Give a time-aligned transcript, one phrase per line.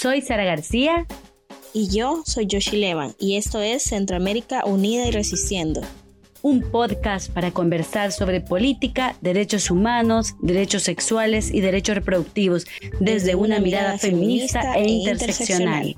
[0.00, 1.08] Soy Sara García.
[1.72, 5.80] Y yo soy Yoshi Levan y esto es Centroamérica Unida y Resistiendo.
[6.40, 12.64] Un podcast para conversar sobre política, derechos humanos, derechos sexuales y derechos reproductivos
[13.00, 15.96] desde, una, mirada, feminista, e, e interseccional.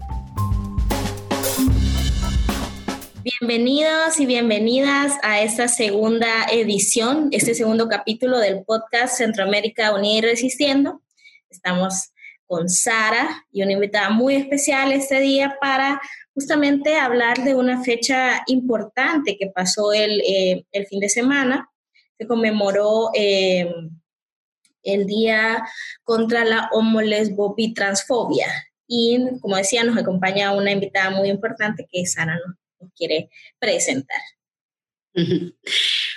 [3.23, 10.21] Bienvenidos y bienvenidas a esta segunda edición, este segundo capítulo del podcast Centroamérica Unida y
[10.23, 11.03] Resistiendo.
[11.51, 12.13] Estamos
[12.51, 16.01] con Sara y una invitada muy especial este día para
[16.35, 21.71] justamente hablar de una fecha importante que pasó el, eh, fin de semana.
[22.19, 23.73] Se conmemoró eh,
[24.83, 25.65] el Día
[26.03, 28.49] contra la Homolesbobitransfobia.
[28.89, 32.37] Y como decía, nos acompaña una invitada muy importante que Sara
[32.81, 34.21] nos quiere presentar.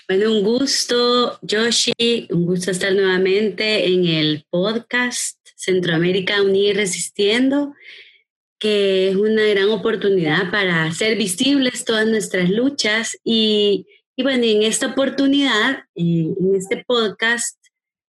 [0.05, 7.73] Bueno, un gusto, Yoshi, un gusto estar nuevamente en el podcast Centroamérica Unir Resistiendo,
[8.59, 13.17] que es una gran oportunidad para hacer visibles todas nuestras luchas.
[13.23, 17.57] Y, y bueno, en esta oportunidad, en este podcast,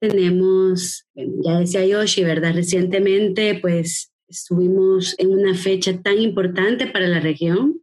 [0.01, 2.55] tenemos, ya decía Yoshi, ¿verdad?
[2.55, 7.81] Recientemente, pues estuvimos en una fecha tan importante para la región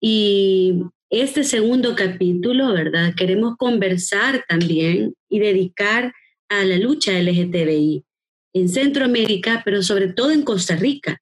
[0.00, 3.14] y este segundo capítulo, ¿verdad?
[3.16, 6.12] Queremos conversar también y dedicar
[6.48, 8.04] a la lucha LGTBI
[8.52, 11.20] en Centroamérica, pero sobre todo en Costa Rica.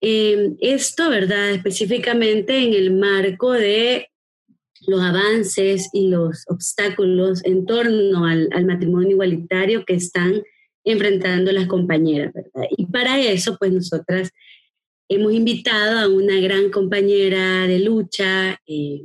[0.00, 1.50] Eh, esto, ¿verdad?
[1.50, 4.08] Específicamente en el marco de
[4.86, 10.42] los avances y los obstáculos en torno al, al, matrimonio igualitario que están
[10.84, 12.68] enfrentando las compañeras, ¿verdad?
[12.76, 14.30] Y para eso, pues nosotras
[15.10, 19.02] hemos invitado a una gran compañera de lucha, eh,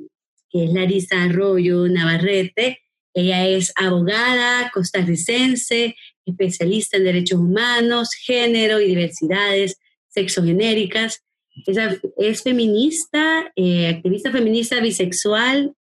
[0.50, 2.80] que es Larisa Arroyo Navarrete.
[3.14, 5.96] Ella es abogada costarricense,
[6.26, 11.24] especialista en derechos humanos, género y diversidades sexogenéricas.
[11.68, 15.74] Ella es feminista, eh, activista feminista bisexual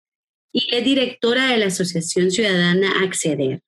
[0.53, 3.61] y es directora de la Asociación Ciudadana Acceder.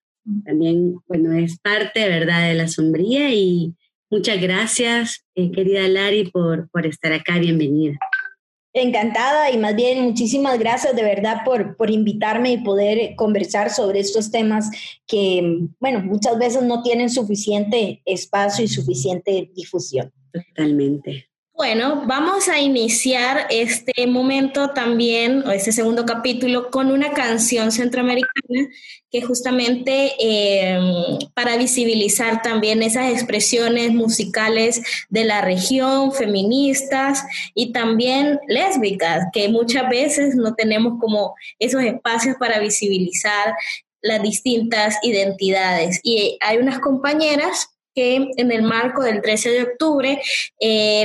[0.45, 3.75] También, bueno, es parte, ¿verdad?, de la sombría y
[4.15, 7.41] Muchas gracias, eh, querida Lari, por, por estar acá.
[7.41, 7.99] Bienvenida.
[8.77, 14.01] Encantada y más bien muchísimas gracias de verdad por, por invitarme y poder conversar sobre
[14.01, 14.69] estos temas
[15.07, 20.13] que, bueno, muchas veces no tienen suficiente espacio y suficiente difusión.
[20.33, 21.29] Totalmente.
[21.57, 28.69] Bueno, vamos a iniciar este momento también, o este segundo capítulo, con una canción centroamericana
[29.09, 30.77] que justamente eh,
[31.33, 39.89] para visibilizar también esas expresiones musicales de la región, feministas y también lésbicas, que muchas
[39.89, 43.55] veces no tenemos como esos espacios para visibilizar
[44.03, 46.01] las distintas identidades.
[46.03, 50.21] Y hay unas compañeras que en el marco del 13 de octubre
[50.61, 51.05] eh,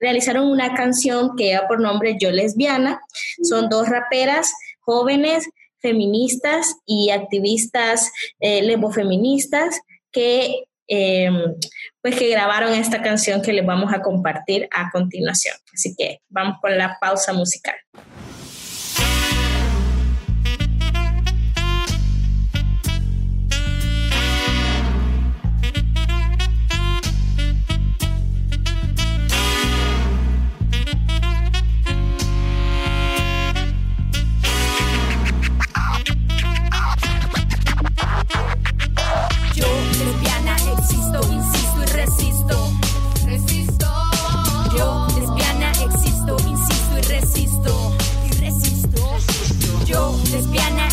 [0.00, 3.00] realizaron una canción que lleva por nombre Yo Lesbiana.
[3.42, 5.48] Son dos raperas jóvenes,
[5.80, 9.80] feministas y activistas eh, lesbofeministas
[10.10, 11.54] que, em,
[12.02, 15.56] pues que grabaron esta canción que les vamos a compartir a continuación.
[15.72, 17.76] Así que vamos con la pausa musical.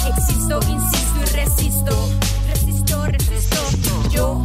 [0.08, 2.10] Existo, insisto y resisto.
[2.48, 3.58] Resisto, resisto.
[4.12, 4.45] Yo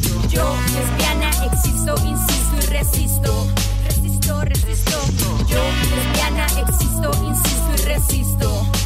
[0.31, 3.47] Yo, lesbiana, existo, insisto y resisto.
[3.83, 4.97] Resisto, resisto.
[5.45, 5.61] Yo,
[5.93, 8.80] lesbiana, existo, insisto y resisto.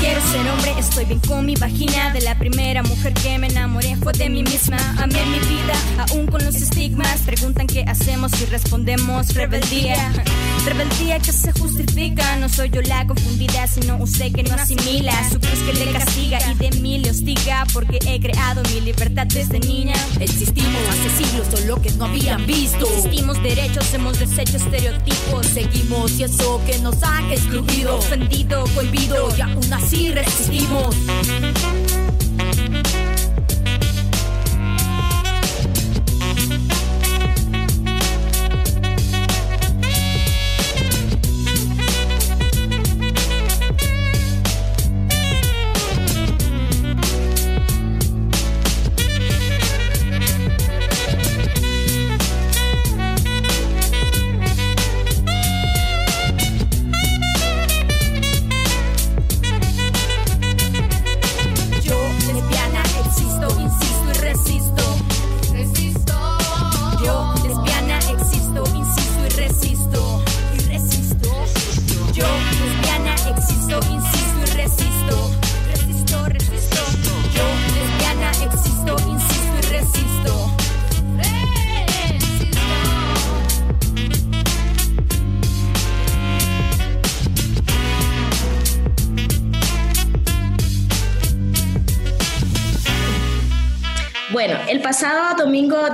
[0.00, 2.12] Quiero ser hombre, estoy bien con mi vagina.
[2.12, 4.78] De la primera mujer que me enamoré fue de mí misma.
[4.96, 7.22] Amé mi vida, aún con los estigmas.
[7.22, 10.12] Preguntan qué hacemos y respondemos rebeldía.
[10.64, 12.36] Rebeldía que se justifica.
[12.36, 15.12] No soy yo la confundida, sino usted que no asimila.
[15.30, 19.26] Su cruz que le castiga y de mí le hostiga porque he creado mi libertad
[19.26, 19.94] desde niña.
[20.20, 22.86] Existimos hace siglos, solo que no habían visto.
[22.86, 25.46] Existimos derechos, hemos deshecho estereotipos.
[25.46, 30.94] Seguimos y eso que nos han excluido, Ofendido, cohibido, y aún así resistimos.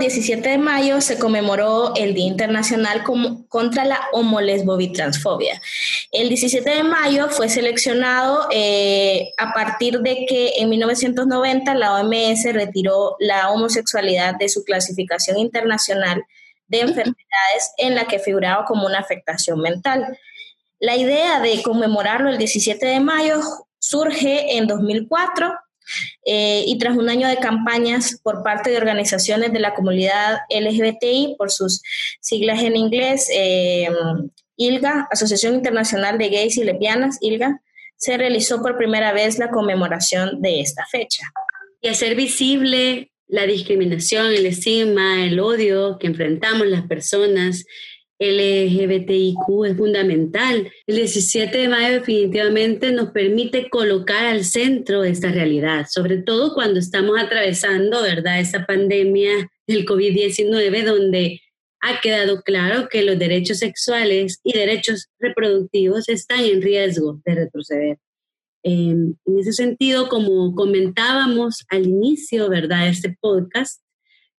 [0.05, 3.03] 17 de mayo se conmemoró el Día Internacional
[3.49, 5.63] contra la homolesbobitransfobia.
[6.13, 12.45] El 17 de mayo fue seleccionado eh, a partir de que en 1990 la OMS
[12.53, 16.23] retiró la homosexualidad de su clasificación internacional
[16.67, 20.19] de enfermedades en la que figuraba como una afectación mental.
[20.81, 23.41] La idea de conmemorarlo el 17 de mayo
[23.79, 25.51] surge en 2004
[26.25, 31.37] eh, y tras un año de campañas por parte de organizaciones de la comunidad LGBTI,
[31.39, 31.83] por sus
[32.21, 33.89] siglas en inglés, eh,
[34.57, 37.61] ILGA, Asociación Internacional de Gays y Lesbianas, ILGA,
[37.97, 41.25] se realizó por primera vez la conmemoración de esta fecha.
[41.81, 47.65] y hacer visible la discriminación, el estigma, el odio que enfrentamos las personas
[48.19, 50.71] LGBTIQ es fundamental.
[50.87, 56.79] El 17 de mayo definitivamente nos permite colocar al centro esta realidad, sobre todo cuando
[56.79, 61.41] estamos atravesando, ¿verdad?, esa pandemia del COVID-19 donde
[61.81, 67.99] ha quedado claro que los derechos sexuales y derechos reproductivos están en riesgo de retroceder.
[68.63, 68.95] Eh,
[69.27, 73.84] en ese sentido, como comentábamos al inicio, ¿verdad?, de este podcast,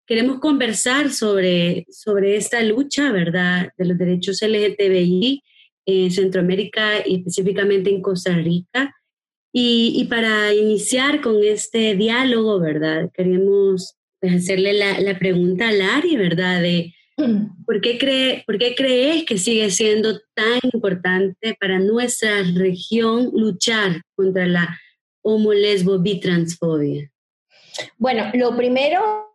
[0.06, 5.42] queremos conversar sobre, sobre esta lucha, ¿verdad?, de los derechos LGTBI
[5.86, 8.96] en Centroamérica y específicamente en Costa Rica.
[9.52, 15.72] Y, y para iniciar con este diálogo, ¿verdad?, queremos pues, hacerle la, la pregunta a
[15.72, 16.94] Lari, ¿verdad?, de
[17.66, 24.02] ¿Por qué, cree, ¿Por qué crees que sigue siendo tan importante para nuestra región luchar
[24.16, 24.80] contra la
[25.22, 27.10] homo-lesbo-bitransfobia?
[27.98, 29.35] Bueno, lo primero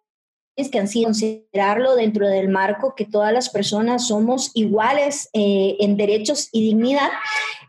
[0.68, 5.96] que han sido considerarlo dentro del marco que todas las personas somos iguales eh, en
[5.96, 7.08] derechos y dignidad,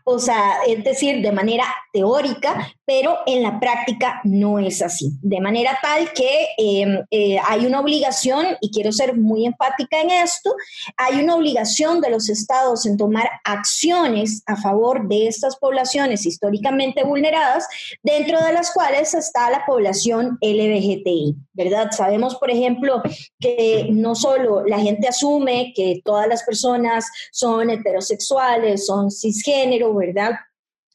[0.04, 5.10] o sea, es decir, de manera teórica, pero en la práctica no es así.
[5.22, 10.10] De manera tal que eh, eh, hay una obligación, y quiero ser muy enfática en
[10.10, 10.54] esto,
[10.96, 17.04] hay una obligación de los estados en tomar acciones a favor de estas poblaciones históricamente
[17.04, 17.66] vulneradas,
[18.02, 21.90] dentro de las cuales está la población LGBTI, ¿verdad?
[21.92, 23.02] Sabemos, por ejemplo,
[23.38, 30.32] que no solo la gente asume que todas las personas son heterosexuales, son cisgénero, ¿verdad?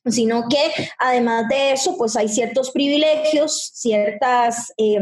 [0.05, 0.57] sino que
[0.99, 4.97] además de eso, pues hay ciertos privilegios, ciertas, eh,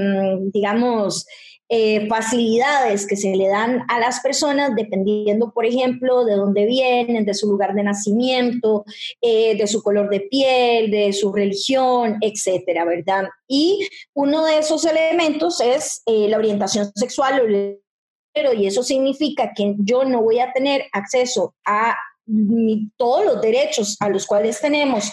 [0.52, 1.28] digamos,
[1.68, 7.26] eh, facilidades que se le dan a las personas dependiendo, por ejemplo, de dónde vienen,
[7.26, 8.86] de su lugar de nacimiento,
[9.20, 13.30] eh, de su color de piel, de su religión, etcétera, ¿verdad?
[13.48, 17.42] Y uno de esos elementos es eh, la orientación sexual
[18.56, 21.96] y eso significa que yo no voy a tener acceso a
[22.98, 25.12] todos los derechos a los cuales tenemos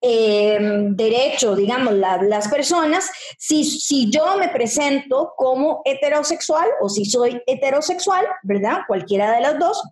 [0.00, 0.58] eh,
[0.90, 7.40] derecho, digamos, la, las personas, si, si yo me presento como heterosexual o si soy
[7.46, 8.80] heterosexual, ¿verdad?
[8.86, 9.82] Cualquiera de las dos.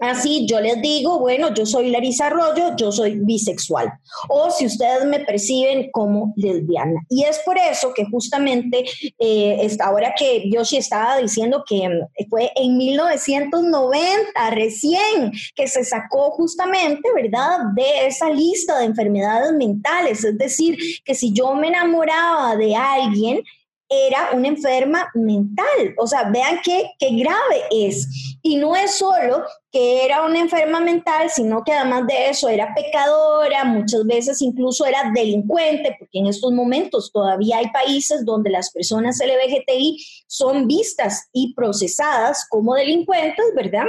[0.00, 3.92] Así yo les digo, bueno, yo soy Larisa Arroyo, yo soy bisexual.
[4.28, 7.00] O si ustedes me perciben como lesbiana.
[7.08, 8.84] Y es por eso que justamente
[9.18, 11.88] eh, ahora que yo sí estaba diciendo que
[12.28, 20.24] fue en 1990 recién que se sacó justamente, ¿verdad?, de esa lista de enfermedades mentales.
[20.24, 23.42] Es decir, que si yo me enamoraba de alguien,
[23.90, 25.94] era una enferma mental.
[25.98, 28.38] O sea, vean qué, qué grave es.
[28.40, 29.42] Y no es solo
[29.72, 34.86] que era una enferma mental, sino que además de eso era pecadora, muchas veces incluso
[34.86, 41.28] era delincuente, porque en estos momentos todavía hay países donde las personas LGBTI son vistas
[41.32, 43.86] y procesadas como delincuentes, ¿verdad?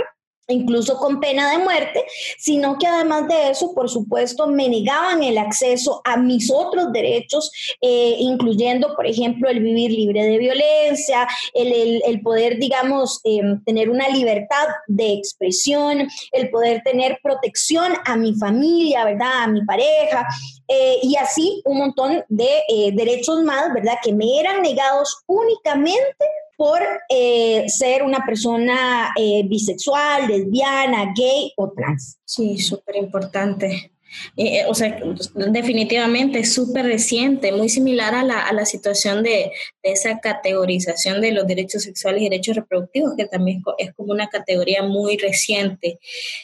[0.52, 2.04] Incluso con pena de muerte,
[2.38, 7.52] sino que además de eso, por supuesto, me negaban el acceso a mis otros derechos,
[7.82, 14.08] eh, incluyendo, por ejemplo, el vivir libre de violencia, el, poder, digamos, em, tener una
[14.10, 19.44] libertad de expresión, el poder tener protección a mi familia, ¿verdad?
[19.44, 20.28] A mi pareja,
[20.68, 23.96] eh, y así un montón de eh, derechos más, ¿verdad?
[24.04, 26.26] Que me eran negados únicamente
[26.62, 32.20] por eh, ser una persona eh, bisexual, lesbiana, gay o trans.
[32.24, 33.94] Sí, súper importante.
[34.38, 34.96] Eh, o sea,
[35.34, 39.52] definitivamente es súper reciente, muy similar a la, a la situación de,
[39.82, 44.30] de, esa categorización de los derechos sexuales y derechos reproductivos, que también es como una
[44.30, 45.98] categoría muy reciente.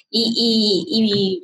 [0.10, 1.44] Y, y,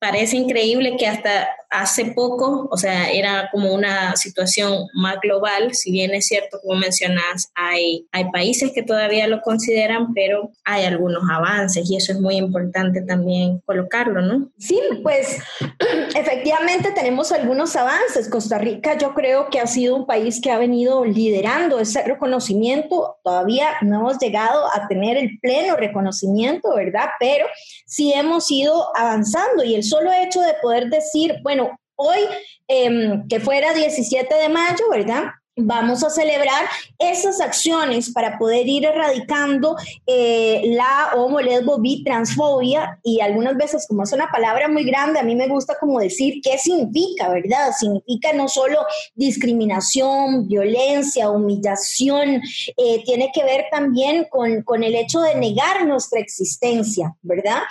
[0.00, 5.92] parece increíble que hasta hace poco, o sea, era como una situación más global, si
[5.92, 11.22] bien es cierto, como mencionas, hay, hay países que todavía lo consideran, pero hay algunos
[11.30, 14.50] avances y eso es muy importante también colocarlo, ¿no?
[14.58, 15.38] Sí, pues
[16.16, 18.28] efectivamente tenemos algunos avances.
[18.28, 23.18] Costa Rica yo creo que ha sido un país que ha venido liderando ese reconocimiento.
[23.22, 27.10] Todavía no hemos llegado a tener el pleno reconocimiento, ¿verdad?
[27.20, 27.46] Pero
[27.86, 31.59] sí hemos ido avanzando y el solo hecho de poder decir, bueno,
[32.00, 32.20] hoy,
[32.66, 35.24] em, que fuera 17 de mayo, ¿verdad?
[35.56, 36.66] Vamos a celebrar
[36.98, 39.76] esas acciones para poder ir erradicando
[40.06, 45.20] eh, la homo, lesbo, bi, transfobia y algunas veces como es una palabra muy grande,
[45.20, 47.72] a mí me gusta como decir qué significa, ¿verdad?
[47.78, 48.78] Significa no solo
[49.14, 52.40] discriminación, violencia, humillación,
[52.76, 57.62] eh, tiene que ver también con, con, el hecho de negar nuestra existencia, ¿verdad?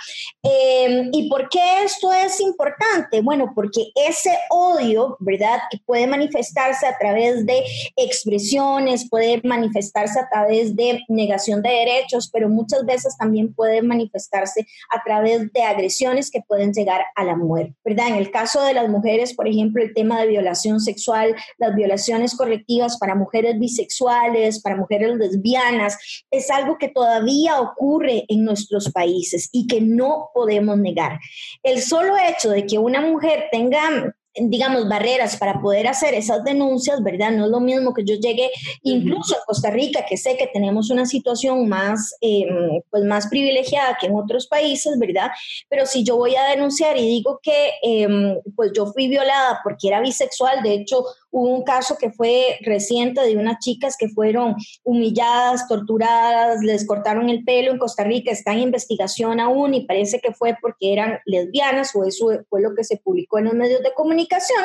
[0.42, 3.20] Em, ¿Y por qué esto es importante?
[3.20, 5.60] Bueno, porque ese odio, ¿verdad?
[5.70, 7.64] Que puede manifestarse a través de
[7.96, 14.66] expresiones, puede manifestarse a través de negación de derechos, pero muchas veces también puede manifestarse
[14.90, 18.08] a través de agresiones que pueden llegar a la muerte, ¿verdad?
[18.08, 22.36] En el caso de las mujeres, por ejemplo, el tema de violación sexual, las violaciones
[22.36, 25.98] correctivas para mujeres bisexuales, para mujeres lesbianas,
[26.30, 31.18] es algo que todavía ocurre en nuestros países y que no podemos negar.
[31.62, 37.02] El solo hecho de que una mujer tenga digamos, barreras para poder hacer esas denuncias,
[37.02, 37.32] ¿verdad?
[37.32, 38.50] No es lo mismo que yo llegue
[38.82, 43.96] incluso a Costa Rica, que sé que tenemos una situación más, em, pues más privilegiada
[44.00, 45.30] que en otros países, ¿verdad?
[45.68, 49.88] Pero si yo voy a denunciar y digo que, em, pues yo fui violada porque
[49.88, 54.56] era bisexual, de hecho, Hubo un caso que fue reciente de unas chicas que fueron
[54.82, 60.20] humilladas, torturadas, les cortaron el pelo en Costa Rica, está en investigación aún y parece
[60.20, 63.82] que fue porque eran lesbianas o eso fue lo que se publicó en los medios
[63.82, 64.64] de comunicación.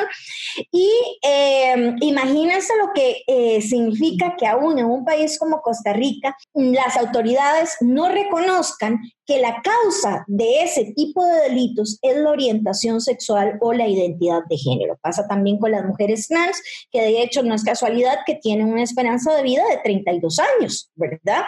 [0.72, 0.90] Y
[1.22, 6.96] eh, imagínense lo que eh, significa que aún en un país como Costa Rica las
[6.96, 13.58] autoridades no reconozcan que la causa de ese tipo de delitos es la orientación sexual
[13.60, 14.98] o la identidad de género.
[15.02, 18.82] Pasa también con las mujeres trans, que de hecho no es casualidad que tienen una
[18.82, 21.42] esperanza de vida de 32 años, ¿verdad?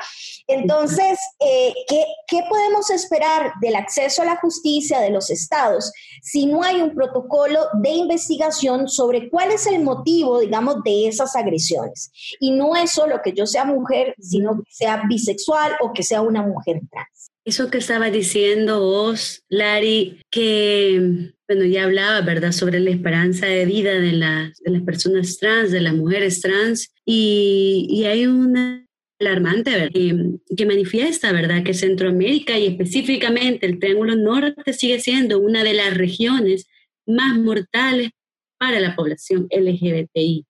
[0.47, 5.92] Entonces, eh, ¿qué, ¿qué podemos esperar del acceso a la justicia de los estados
[6.23, 11.37] si no hay un protocolo de investigación sobre cuál es el motivo, digamos, de esas
[11.37, 12.11] agresiones?
[12.40, 16.23] Y no es solo que yo sea mujer, sino que sea bisexual o que sea
[16.23, 17.18] una mujer trans.
[17.49, 23.64] Eso que estaba diciendo vos, Lari, que, bueno, ya hablaba, ¿verdad?, sobre la esperanza de
[23.64, 28.87] vida de, las, de las personas trans, de las mujeres trans, y, y hay una
[29.19, 29.88] alarmante ¿verdad?
[29.95, 30.14] Que,
[30.59, 35.97] que, manifiesta, ¿verdad?, que Centroamérica y específicamente el Triángulo Norte sigue siendo una de las
[35.97, 36.67] regiones
[37.07, 38.11] más mortales
[38.59, 40.45] para la población LGBTI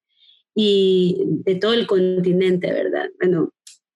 [0.56, 3.08] y de todo el continente, ¿verdad?
[3.20, 3.52] Bueno,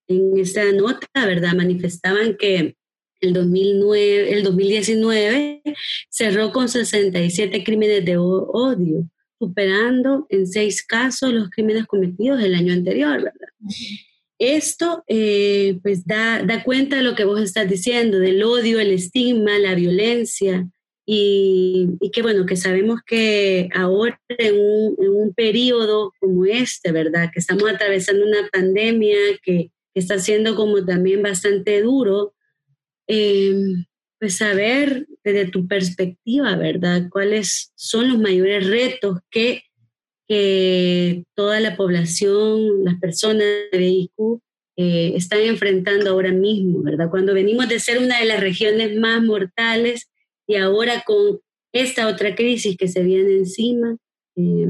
[0.07, 2.77] en esta nota, ¿verdad?, manifestaban que
[3.23, 5.63] el, 2009, el 2019
[6.11, 12.73] cerró con 67 crímenes de odio, superando en seis casos los crímenes cometidos el año
[12.73, 13.49] anterior, ¿verdad?
[14.39, 18.91] Esto eh, pues da, da, cuenta de lo que vos estás diciendo, del odio, el
[18.91, 20.69] estigma, la violencia,
[21.07, 26.93] y, y que bueno, que sabemos que ahora en un, en un, periodo como este,
[26.93, 27.31] ¿verdad?
[27.33, 32.35] Que estamos atravesando una pandemia que, que está siendo como también bastante duro,
[33.07, 33.85] Em,
[34.19, 37.09] pues saber desde tu perspectiva, ¿verdad?
[37.11, 39.65] ¿Cuáles son los mayores retos que,
[40.29, 44.41] que toda la población, las personas de IQ,
[44.77, 47.11] eh, están enfrentando ahora mismo, ¿verdad?
[47.11, 50.09] Cuando venimos de ser una de las regiones más mortales
[50.47, 51.41] y ahora con
[51.73, 53.97] esta otra crisis que se viene encima,
[54.37, 54.69] eh,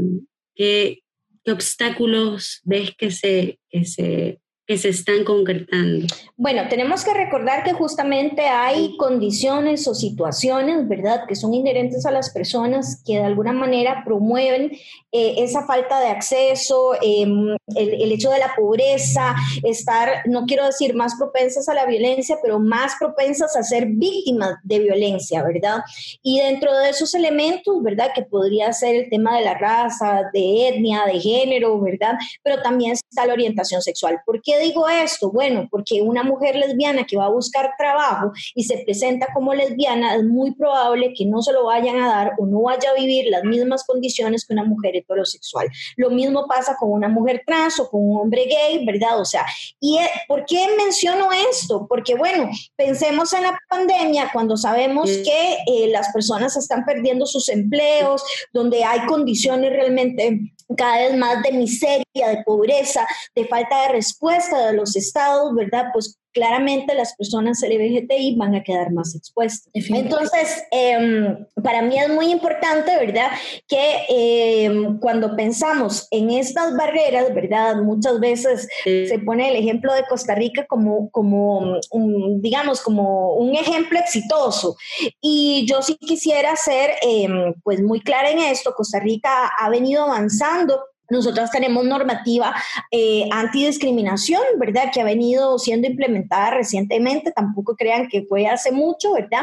[0.55, 1.03] ¿qué,
[1.45, 6.07] ¿qué, obstáculos ves que se, que se que se están concretando?
[6.37, 12.11] Bueno, tenemos que recordar que justamente hay condiciones o situaciones, ¿verdad?, que son inherentes a
[12.11, 14.73] las personas que de alguna manera promueven
[15.15, 20.95] eh, esa falta de acceso, em, el, hecho de la pobreza, estar, no quiero decir
[20.95, 25.83] más propensas a la violencia, pero más propensas a ser víctimas de violencia, ¿verdad?
[26.23, 30.69] Y dentro de esos elementos, ¿verdad?, que podría ser el tema de la raza, de
[30.69, 32.15] etnia, de género, ¿verdad?
[32.43, 34.21] Pero también está la orientación sexual.
[34.25, 35.31] ¿Por qué digo esto?
[35.31, 40.17] Bueno, porque una mujer lesbiana que va a buscar trabajo y se presenta como lesbiana,
[40.17, 43.27] es muy probable que no se lo vayan a dar o no vaya a vivir
[43.31, 45.69] las mismas condiciones que una mujer heterosexual.
[45.97, 49.21] Lo mismo pasa con una mujer trans o con un hombre gay, ¿verdad?
[49.21, 49.45] O sea,
[49.81, 51.87] ¿y eh, por qué menciono esto?
[51.89, 57.49] Porque, bueno, pensemos en la pandemia cuando sabemos que eh, las personas están perdiendo sus
[57.49, 60.41] empleos, donde hay condiciones realmente
[60.77, 65.87] cada vez más de miseria, de pobreza, de falta de respuesta de los estados, ¿verdad?
[65.93, 69.71] Pues claramente las personas LGBTI van a quedar más expuestas.
[69.75, 73.31] Entonces, em, para mí es muy importante, ¿verdad?
[73.69, 77.77] Que em, cuando pensamos en estas barreras, ¿verdad?
[77.77, 83.55] Muchas veces se pone el ejemplo de Costa Rica como, como un, digamos, como un
[83.55, 84.77] ejemplo exitoso.
[85.21, 88.73] Y yo sí quisiera ser, em, pues, muy clara en esto.
[88.75, 90.81] Costa Rica ha venido avanzando
[91.11, 92.55] nosotros tenemos normativa
[92.91, 94.91] eh, antidiscriminación, ¿verdad?
[94.93, 99.43] Que ha venido siendo implementada recientemente, tampoco crean que fue hace mucho, ¿verdad?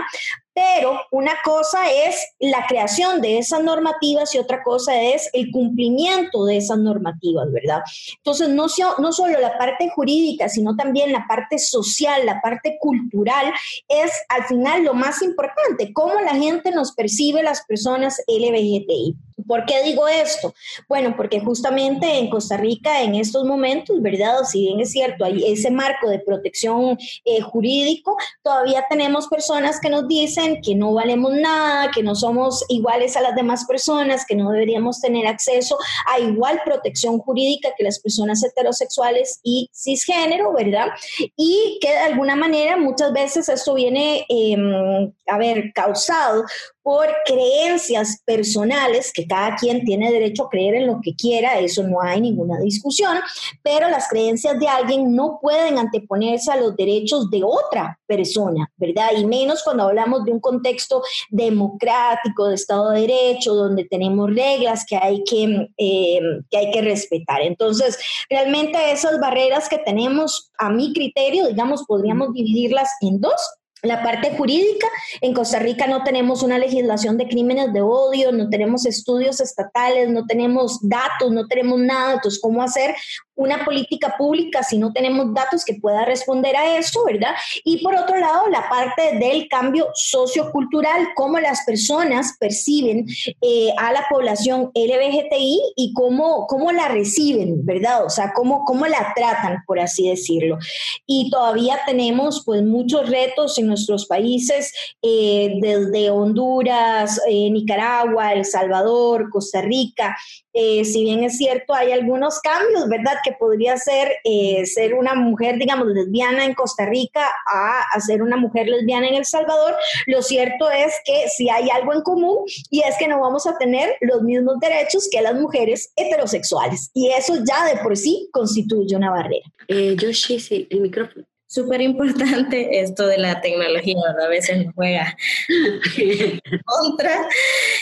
[0.53, 6.43] Pero una cosa es la creación de esas normativas y otra cosa es el cumplimiento
[6.45, 7.81] de esas normativas, ¿verdad?
[8.17, 8.65] Entonces, no,
[8.97, 13.53] no solo la parte jurídica, sino también la parte social, la parte cultural,
[13.87, 19.15] es al final lo más importante, cómo la gente nos percibe las personas LGBTI.
[19.47, 20.53] ¿Por qué digo esto?
[20.87, 24.43] Bueno, porque justamente en Costa Rica en estos momentos, ¿verdad?
[24.43, 29.89] Si bien es cierto, hay ese marco de protección eh, jurídico, todavía tenemos personas que
[29.89, 34.35] nos dicen que no valemos nada, que no somos iguales a las demás personas, que
[34.35, 40.87] no deberíamos tener acceso a igual protección jurídica que las personas heterosexuales y cisgénero, ¿verdad?
[41.35, 46.43] Y que de alguna manera muchas veces esto viene, em, a ver, causado
[46.81, 51.83] por creencias personales, que cada quien tiene derecho a creer en lo que quiera, eso
[51.83, 53.17] no hay ninguna discusión,
[53.63, 59.11] pero las creencias de alguien no pueden anteponerse a los derechos de otra persona, ¿verdad?
[59.17, 64.85] Y menos cuando hablamos de un contexto democrático, de Estado de Derecho, donde tenemos reglas
[64.85, 67.41] que hay que, eh, que, hay que respetar.
[67.41, 67.97] Entonces,
[68.29, 73.39] realmente esas barreras que tenemos, a mi criterio, digamos, podríamos dividirlas en dos
[73.83, 74.87] la parte jurídica,
[75.21, 80.09] en Costa Rica no tenemos una legislación de crímenes de odio, no tenemos estudios estatales,
[80.09, 82.13] no tenemos datos, no tenemos nada.
[82.13, 82.95] Entonces, ¿cómo hacer
[83.35, 87.33] una política pública si no tenemos datos que pueda responder a eso, verdad?
[87.63, 93.05] Y por otro lado, la parte del cambio sociocultural, cómo las personas perciben
[93.41, 98.05] eh, a la población LGBTI y cómo, cómo la reciben, ¿verdad?
[98.05, 100.57] O sea, cómo, cómo la tratan, por así decirlo.
[101.05, 108.45] Y todavía tenemos pues muchos retos en nuestros países, eh, desde Honduras, eh, Nicaragua, El
[108.45, 110.15] Salvador, Costa Rica,
[110.53, 113.13] eh, si bien es cierto, hay algunos cambios, ¿verdad?
[113.23, 118.35] Que podría ser eh, ser una mujer, digamos, lesbiana en Costa Rica a, ser una
[118.35, 119.75] mujer lesbiana en El Salvador.
[120.07, 123.57] Lo cierto es que si hay algo en común y es que no vamos a
[123.57, 126.89] tener los mismos derechos que las mujeres heterosexuales.
[126.93, 129.45] Y eso ya de por sí constituye una barrera.
[129.67, 134.27] Eh, Yoshi, sí, el micrófono súper importante esto de la tecnología, ¿verdad?
[134.27, 135.17] A veces nos juega
[136.65, 137.27] contra,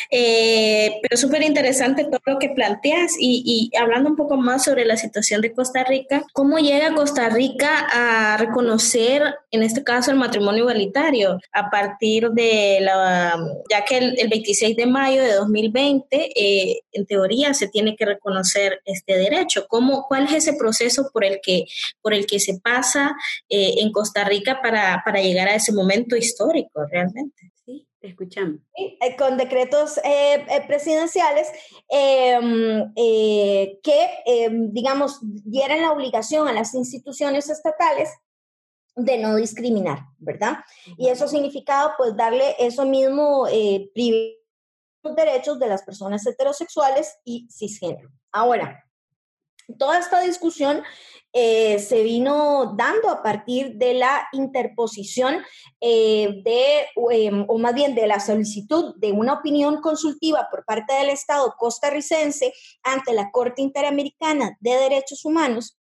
[0.09, 4.85] eh, pero súper interesante todo lo que planteas y, y, hablando un poco más sobre
[4.85, 10.17] la situación de Costa Rica, ¿cómo llega Costa Rica a reconocer, en este caso, el
[10.17, 13.37] matrimonio igualitario a partir de la,
[13.69, 18.81] ya que el, 26 de mayo de 2020, eh, en teoría, se tiene que reconocer
[18.85, 19.65] este derecho?
[19.67, 21.65] ¿Cómo, ¿Cuál es ese proceso por el que,
[22.01, 23.15] por el que se pasa?
[23.49, 27.51] Eh, en Costa Rica para, para, llegar a ese momento histórico realmente.
[27.65, 28.61] Sí, te escuchamos.
[28.75, 31.47] Eh, con decretos eh, presidenciales
[31.89, 38.09] em, que, em, digamos, dieran la obligación a las instituciones estatales
[38.95, 40.57] de no discriminar, ¿verdad?
[40.97, 43.45] Y eso significaba pues darle eso mismo
[43.93, 44.37] privilegio
[45.15, 48.09] derechos de las personas heterosexuales y cisgénero.
[48.31, 48.83] Ahora,
[49.77, 50.83] toda esta discusión
[51.33, 55.43] eh, se vino dando a partir de la interposición
[55.81, 60.93] eh, de, em, o más bien de la solicitud de una opinión consultiva por parte
[60.93, 65.77] del Estado costarricense ante la Corte Interamericana de Derechos Humanos.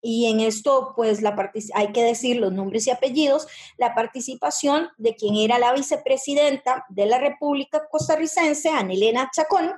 [0.00, 1.34] Y en esto, pues, la
[1.74, 3.46] hay que decir los nombres y apellidos,
[3.78, 9.72] la participación de quien era la vicepresidenta de la República Costarricense, Anelena Chacón,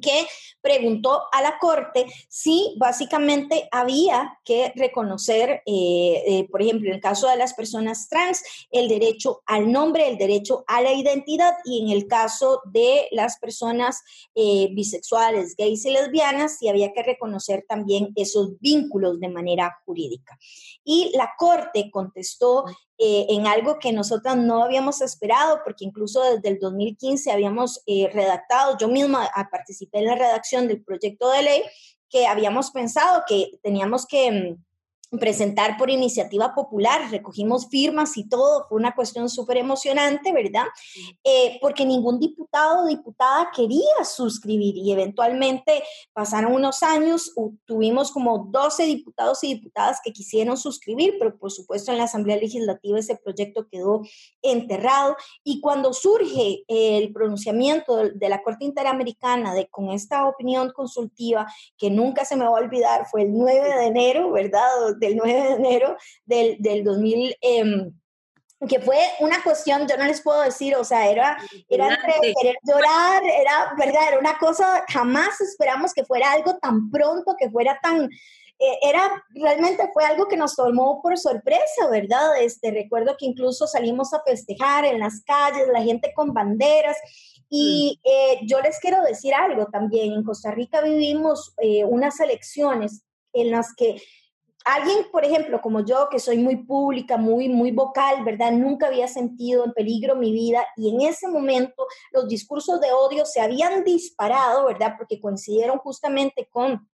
[0.00, 0.26] que
[0.60, 7.00] preguntó a la Corte si básicamente había que reconocer, eh, eh, por ejemplo, en el
[7.00, 11.82] caso de las personas trans, el derecho al nombre, el derecho a la identidad y
[11.82, 14.02] en el caso de las personas
[14.34, 20.38] eh, bisexuales, gays y lesbianas, si había que reconocer también esos vínculos de manera jurídica.
[20.84, 22.64] Y la Corte contestó
[22.98, 28.10] eh, en algo que nosotras no habíamos esperado, porque incluso desde el 2015 habíamos eh,
[28.12, 31.62] redactado, yo misma participé en la redacción del proyecto de ley,
[32.10, 34.64] que habíamos pensado que teníamos que mm,
[35.10, 40.66] presentar por iniciativa popular, recogimos firmas y todo, fue una cuestión súper emocionante, ¿verdad?
[41.24, 47.32] Eh, porque ningún diputado o diputada quería suscribir y eventualmente pasaron unos años,
[47.64, 52.36] tuvimos como 12 diputados y diputadas que quisieron suscribir, pero por supuesto en la Asamblea
[52.36, 54.02] Legislativa ese proyecto quedó
[54.42, 61.46] enterrado y cuando surge el pronunciamiento de la Corte Interamericana de con esta opinión consultiva
[61.76, 64.97] que nunca se me va a olvidar, fue el 9 de enero, ¿verdad?
[64.98, 67.36] Del 9 de enero del, del 2000.
[67.40, 67.92] Em,
[68.66, 72.56] que fue una cuestión, yo no les puedo decir, o sea, era, era entre querer
[72.64, 74.08] llorar, era, ¿verdad?
[74.08, 78.10] Era una cosa, jamás esperamos que fuera algo tan pronto, que fuera tan,
[78.60, 82.42] eh, era, realmente fue algo que nos tomó por sorpresa, ¿verdad?
[82.42, 86.96] Este, recuerdo que incluso salimos a festejar en las calles, la gente con banderas,
[87.48, 93.04] y eh, yo les quiero decir algo también, en Costa Rica vivimos eh, unas elecciones
[93.32, 94.02] en las que
[94.74, 98.52] alguien, por ejemplo, como yo, que soy muy pública, muy, muy vocal, ¿verdad?
[98.52, 103.24] Nunca había sentido en peligro mi vida y en ese momento los discursos de odio
[103.24, 104.94] se habían disparado, ¿verdad?
[104.96, 106.88] Porque coincidieron justamente con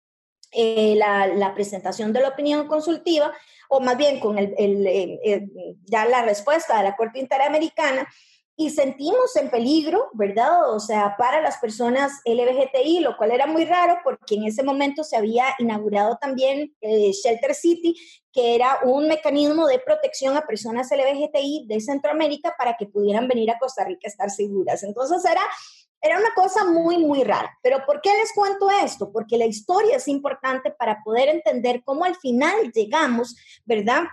[0.53, 3.33] eh, la, presentación de la opinión consultiva,
[3.69, 4.55] o más bien con el,
[5.85, 8.07] ya la respuesta de la Corte Interamericana,
[8.57, 10.73] y sentimos en peligro, ¿verdad?
[10.73, 15.03] O sea, para las personas LGBTI, lo cual era muy raro porque en ese momento
[15.03, 17.97] se había inaugurado también eh, Shelter City,
[18.33, 23.51] que era un mecanismo de protección a personas LGBTI de Centroamérica para que pudieran venir
[23.51, 24.85] a Costa Rica a estar seguras.
[24.85, 25.43] Entonces era,
[26.01, 27.59] era una cosa muy, muy rara.
[27.61, 29.11] Pero ¿por qué les cuento esto?
[29.11, 34.05] Porque la historia es importante para poder entender cómo al final llegamos, ¿verdad?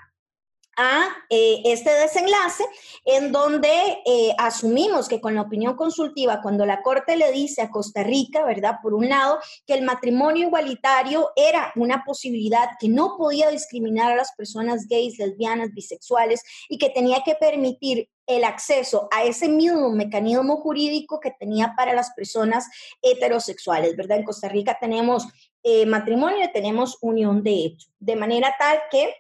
[0.78, 2.64] A eh, este desenlace
[3.06, 3.70] en donde
[4.06, 8.46] eh, asumimos que con la opinión consultiva, cuando la Corte le dice a Costa Rica,
[8.46, 8.78] ¿verdad?
[8.82, 14.16] Por un lado, que el matrimonio igualitario era una posibilidad que no podía discriminar a
[14.16, 19.90] las personas gays, lesbianas, bisexuales y que tenía que permitir el acceso a ese mismo
[19.90, 22.66] mecanismo jurídico que tenía para las personas
[23.02, 24.20] heterosexuales, ¿verdad?
[24.20, 25.28] En Costa Rica tenemos
[25.64, 29.14] eh, matrimonio tenemos unión de hecho, de manera tal que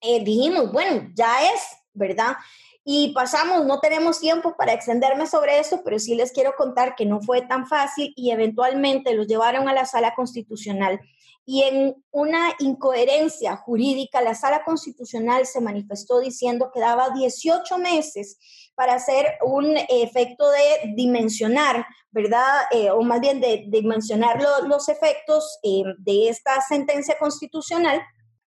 [0.00, 1.60] eh, dijimos, bueno, ya es,
[1.92, 2.36] ¿verdad?
[2.84, 7.04] Y pasamos, no tenemos tiempo para extenderme sobre esto, pero sí les quiero contar que
[7.04, 11.00] no fue tan fácil y eventualmente los llevaron a la sala constitucional.
[11.44, 18.38] Y en una incoherencia jurídica, la sala constitucional se manifestó diciendo que daba 18 meses
[18.74, 22.66] para hacer un efecto de dimensionar, ¿verdad?
[22.70, 28.00] Eh, o más bien de, dimensionar los efectos eh, de esta sentencia constitucional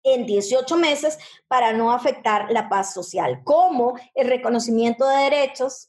[0.07, 3.41] en 18 meses para no afectar la paz social.
[3.45, 5.89] Cómo el reconocimiento de derechos,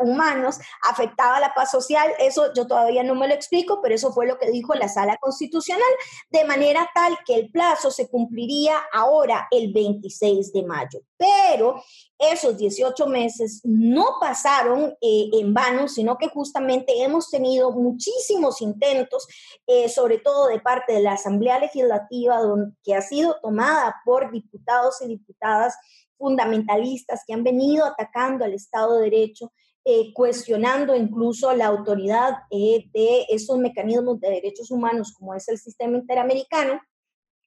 [0.00, 4.26] humanos afectaba la paz social, eso yo todavía no me lo explico, pero eso fue
[4.26, 5.82] lo que dijo la Sala Constitucional,
[6.30, 11.00] de manera tal que el plazo se cumpliría ahora el 26 de mayo.
[11.16, 11.82] Pero
[12.18, 19.26] esos 18 meses no pasaron eh, en vano, sino que justamente hemos tenido muchísimos intentos,
[19.66, 22.40] eh, sobre todo de parte de la Asamblea Legislativa,
[22.82, 25.74] que ha sido tomada por diputados y diputadas
[26.16, 29.52] fundamentalistas que han venido atacando al Estado de Derecho,
[29.84, 35.98] eh, cuestionando incluso la autoridad de esos mecanismos de derechos humanos como es el sistema
[35.98, 36.80] interamericano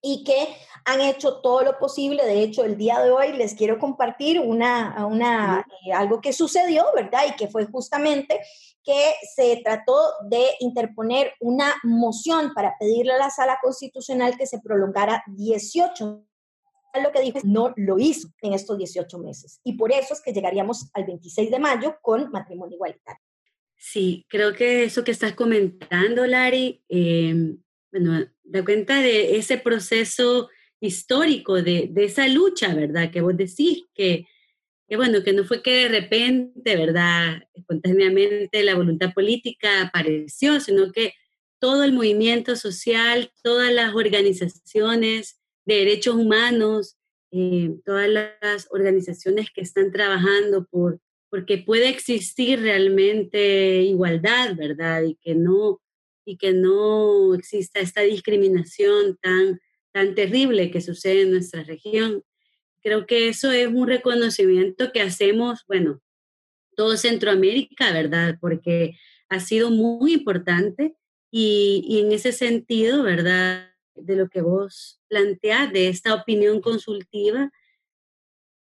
[0.01, 0.47] y que
[0.85, 2.25] han hecho todo lo posible.
[2.25, 6.85] De hecho, el día de hoy les quiero compartir una, una eh, algo que sucedió,
[6.95, 7.23] ¿verdad?
[7.29, 8.39] Y que fue justamente
[8.83, 9.97] que se trató
[10.29, 16.23] de interponer una moción para pedirle a la sala constitucional que se prolongara 18
[17.03, 19.59] lo que dijo, no lo hizo en estos 18 meses.
[19.63, 23.21] Y por eso es que llegaríamos al 26 de mayo con matrimonio igualitario.
[23.77, 27.55] Sí, creo que eso que estás comentando, Lari, eh,
[27.91, 30.49] bueno, da cuenta de ese proceso
[30.81, 33.12] histórico, de, de, esa lucha, ¿verdad?
[33.12, 34.25] Que vos decís que,
[34.88, 37.43] que, bueno, que no fue que de repente, ¿verdad?
[37.53, 41.13] Espontáneamente la voluntad política apareció, sino que
[41.59, 46.97] todo el movimiento social, todas las organizaciones de derechos humanos,
[47.31, 55.03] eh, todas las organizaciones que están trabajando por porque puede existir realmente igualdad, ¿verdad?
[55.03, 55.79] Y que no,
[56.30, 59.60] y que no exista esta discriminación tan,
[59.92, 62.24] tan terrible que sucede en nuestra región.
[62.84, 66.04] Creo que eso es un reconocimiento que hacemos, bueno,
[66.76, 68.38] todo Centroamérica, ¿verdad?
[68.39, 68.96] Porque
[69.28, 70.94] ha sido muy importante
[71.32, 73.72] y, y en ese sentido, ¿verdad?
[73.96, 77.52] De lo que vos planteás, de esta opinión consultiva,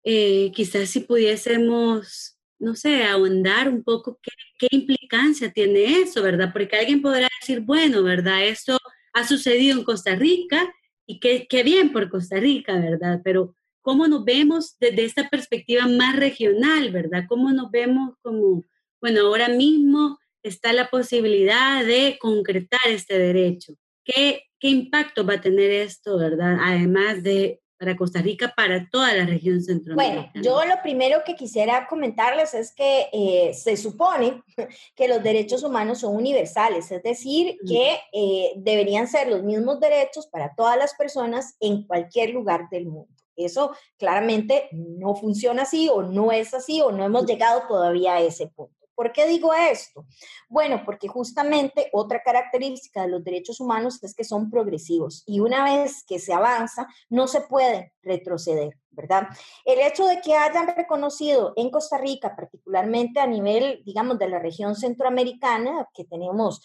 [0.05, 6.51] eh, quizás si pudiésemos no sé, ahondar un poco qué, qué, implicancia tiene eso, ¿verdad?
[6.53, 8.47] Porque alguien podrá decir, bueno, ¿verdad?
[8.47, 8.79] Esto
[9.13, 10.73] ha sucedido en Costa Rica
[11.07, 13.21] y qué, qué bien por Costa Rica, ¿verdad?
[13.25, 17.25] Pero ¿cómo nos vemos desde esta perspectiva más regional, ¿verdad?
[17.29, 18.65] ¿Cómo nos vemos como,
[19.01, 23.75] bueno, ahora mismo está la posibilidad de concretar este derecho?
[24.05, 26.59] ¿Qué, qué impacto va a tener esto, ¿verdad?
[26.61, 30.31] Además de para Costa Rica, para toda la región centroamericana?
[30.33, 34.43] Bueno, yo lo primero que quisiera comentarles es que eh, se supone
[34.97, 40.27] que los derechos humanos son universales, es decir, que eh, deberían ser los mismos derechos
[40.27, 43.15] para todas las personas en cualquier lugar del mundo.
[43.37, 48.21] Eso claramente no funciona así o no es así o no hemos llegado todavía a
[48.21, 48.78] ese punto.
[48.99, 50.07] ¿Por qué digo esto?
[50.49, 55.63] Bueno, porque justamente otra característica de los derechos humanos es que son progresivos y una
[55.63, 59.29] vez que se avanza no se puede retroceder, ¿verdad?
[59.65, 64.41] El hecho de que hayan reconocido en Costa Rica, particularmente a nivel, digamos, de la
[64.41, 66.61] región centroamericana, que tenemos,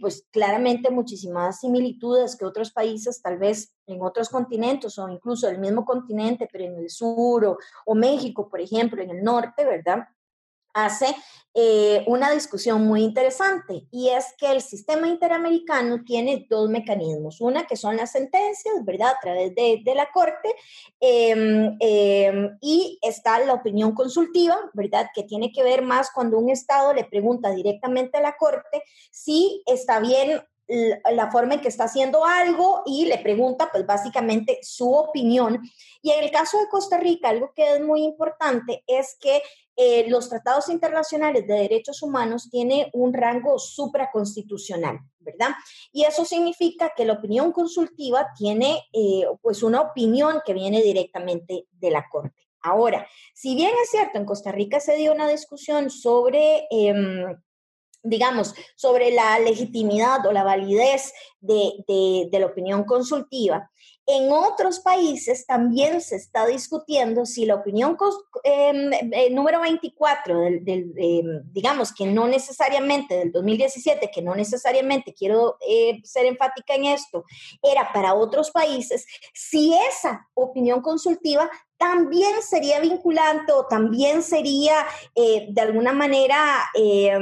[0.00, 5.58] pues claramente muchísimas similitudes que otros países, tal vez en otros continentes o incluso el
[5.58, 10.08] mismo continente, pero en el sur o, o México, por ejemplo, en el norte, ¿verdad?
[10.74, 11.14] Hace
[11.56, 17.40] eh, una discusión muy interesante y es que el sistema interamericano tiene dos mecanismos.
[17.40, 19.12] Una que son las sentencias, ¿verdad?
[19.12, 20.52] A través de, de la Corte
[21.00, 25.10] eh, eh, y está la opinión consultiva, ¿verdad?
[25.14, 28.82] Que tiene que ver más cuando un Estado le pregunta directamente a la Corte
[29.12, 34.58] si está bien la forma en que está haciendo algo y le pregunta pues básicamente
[34.62, 35.60] su opinión.
[36.02, 39.42] Y en el caso de Costa Rica, algo que es muy importante es que
[39.76, 45.50] eh, los tratados internacionales de derechos humanos tienen un rango supraconstitucional, ¿verdad?
[45.92, 51.66] Y eso significa que la opinión consultiva tiene eh, pues una opinión que viene directamente
[51.72, 52.46] de la Corte.
[52.60, 56.66] Ahora, si bien es cierto, en Costa Rica se dio una discusión sobre...
[56.70, 56.94] Eh,
[58.06, 63.70] digamos, sobre la legitimidad o la validez de, de, de, la opinión consultiva.
[64.06, 67.96] En otros países también se está discutiendo si la opinión
[68.42, 74.34] eh, eh, número 24, del, del eh, digamos que no necesariamente del 2017, que no
[74.34, 77.24] necesariamente quiero eh, ser enfática en esto,
[77.62, 85.48] era para otros países, si esa opinión consultiva también sería vinculante o también sería eh,
[85.50, 86.38] de alguna manera
[86.74, 87.12] eh,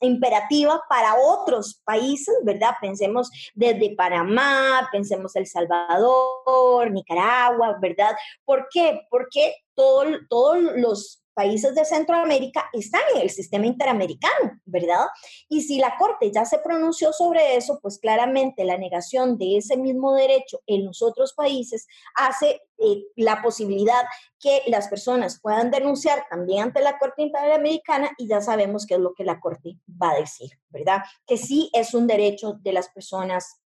[0.00, 2.74] imperativa para otros países, ¿verdad?
[2.80, 6.17] Pensemos desde Panamá, pensemos El Salvador,
[6.90, 8.14] Nicaragua, ¿verdad?
[8.44, 9.06] ¿Por qué?
[9.10, 15.06] Porque todo, todos los países de Centroamérica están en el sistema interamericano, ¿verdad?
[15.48, 19.76] Y si la Corte ya se pronunció sobre eso, pues claramente la negación de ese
[19.76, 24.02] mismo derecho en los otros países hace eh, la posibilidad
[24.40, 29.00] que las personas puedan denunciar también ante la Corte Interamericana y ya sabemos qué es
[29.00, 31.02] lo que la Corte va a decir, ¿verdad?
[31.24, 33.60] Que sí es un derecho de las personas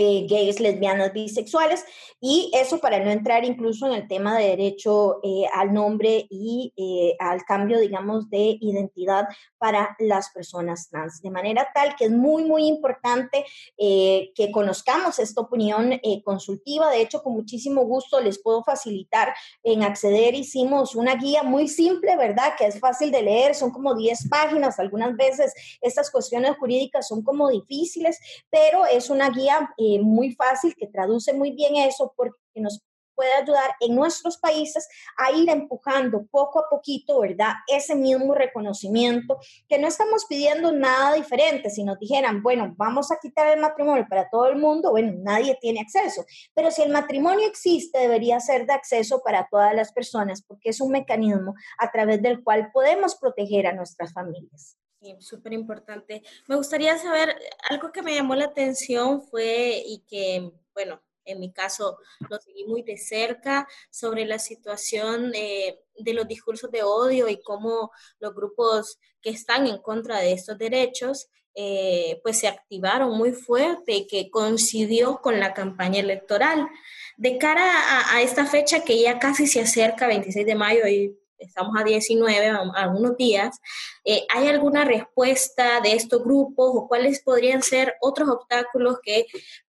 [0.00, 1.84] eh, gays, lesbianas, bisexuales,
[2.20, 6.72] y eso para no entrar incluso en el tema de derecho eh, al nombre y
[6.76, 9.26] eh, al cambio, digamos, de identidad
[9.58, 11.20] para las personas trans.
[11.20, 13.44] De manera tal que es muy, muy importante
[13.76, 16.90] eh, que conozcamos esta opinión eh, consultiva.
[16.90, 20.34] De hecho, con muchísimo gusto les puedo facilitar en acceder.
[20.34, 22.54] Hicimos una guía muy simple, ¿verdad?
[22.56, 24.78] Que es fácil de leer, son como 10 páginas.
[24.78, 28.18] Algunas veces estas cuestiones jurídicas son como difíciles,
[28.50, 32.82] pero es una guía eh, muy fácil que traduce muy bien eso porque nos
[33.18, 37.54] puede ayudar en nuestros países a ir empujando poco a poquito, ¿verdad?
[37.66, 41.68] Ese mismo reconocimiento, que no estamos pidiendo nada diferente.
[41.68, 45.58] Si nos dijeran, bueno, vamos a quitar el matrimonio para todo el mundo, bueno, nadie
[45.60, 46.24] tiene acceso.
[46.54, 50.80] Pero si el matrimonio existe, debería ser de acceso para todas las personas, porque es
[50.80, 54.76] un mecanismo a través del cual podemos proteger a nuestras familias.
[55.00, 56.22] Sí, súper importante.
[56.48, 57.36] Me gustaría saber,
[57.70, 62.64] algo que me llamó la atención fue y que, bueno, en mi caso lo seguí
[62.64, 68.34] muy de cerca, sobre la situación eh, de los discursos de odio y cómo los
[68.34, 74.06] grupos que están en contra de estos derechos eh, pues se activaron muy fuerte y
[74.06, 76.68] que coincidió con la campaña electoral.
[77.16, 81.74] De cara a, esta fecha que ya casi se acerca, 26 de mayo, y estamos
[81.78, 83.58] a 19, algunos días,
[84.04, 89.26] eh, ¿hay alguna respuesta de estos grupos o cuáles podrían ser otros obstáculos que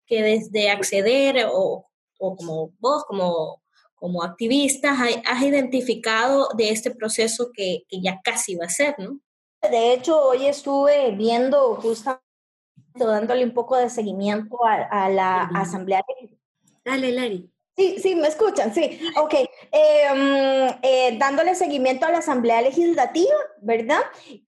[0.06, 3.62] que desde acceder o, como vos, como,
[3.96, 9.20] como activista, has, identificado de este proceso que, ya casi va a ser, ¿no?
[9.70, 12.24] De hecho, hoy estuve viendo justamente,
[12.94, 16.04] dándole un poco de seguimiento a, a la asamblea.
[16.84, 17.55] Dale, Lari.
[17.78, 19.02] Sí, sí, me escuchan, sí.
[19.22, 24.00] Ok, em, eh, dándole seguimiento a la Asamblea Legislativa, ¿verdad?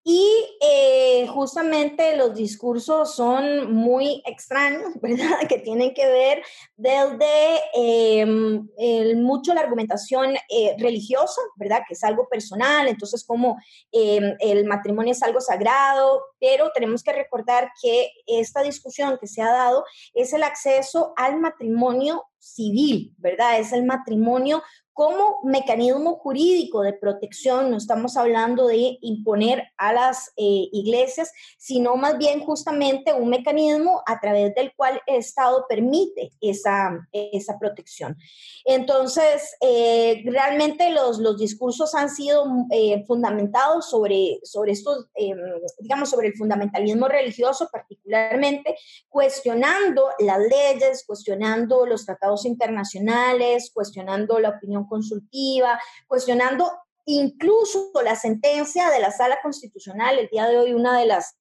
[0.02, 0.26] Y
[0.62, 5.46] eh, justamente los discursos son muy extraños, ¿verdad?
[5.50, 6.42] Que tienen que ver
[6.78, 11.82] desde em, mucho la argumentación eh, religiosa, ¿verdad?
[11.86, 13.58] Que es algo personal, entonces como
[13.92, 19.42] em, el matrimonio es algo sagrado, pero tenemos que recordar que esta discusión que se
[19.42, 23.60] ha dado es el acceso al matrimonio civil, ¿verdad?
[23.60, 24.64] Es el matrimonio
[24.98, 31.98] como mecanismo jurídico de protección, no estamos hablando de imponer a las eh, iglesias, sino
[31.98, 38.18] más bien justamente un mecanismo a través del cual el Estado permite esa, esa protección.
[38.66, 45.12] Entonces, eh, realmente los, los, discursos han sido eh, fundamentados sobre, sobre estos,
[45.78, 48.76] digamos, sobre el fundamentalismo religioso particularmente,
[49.10, 56.72] cuestionando las leyes, cuestionando los tratados internacionales, cuestionando la opinión consultiva, cuestionando
[57.06, 60.20] incluso la sentencia de la sala constitucional.
[60.20, 61.38] El día de hoy una de las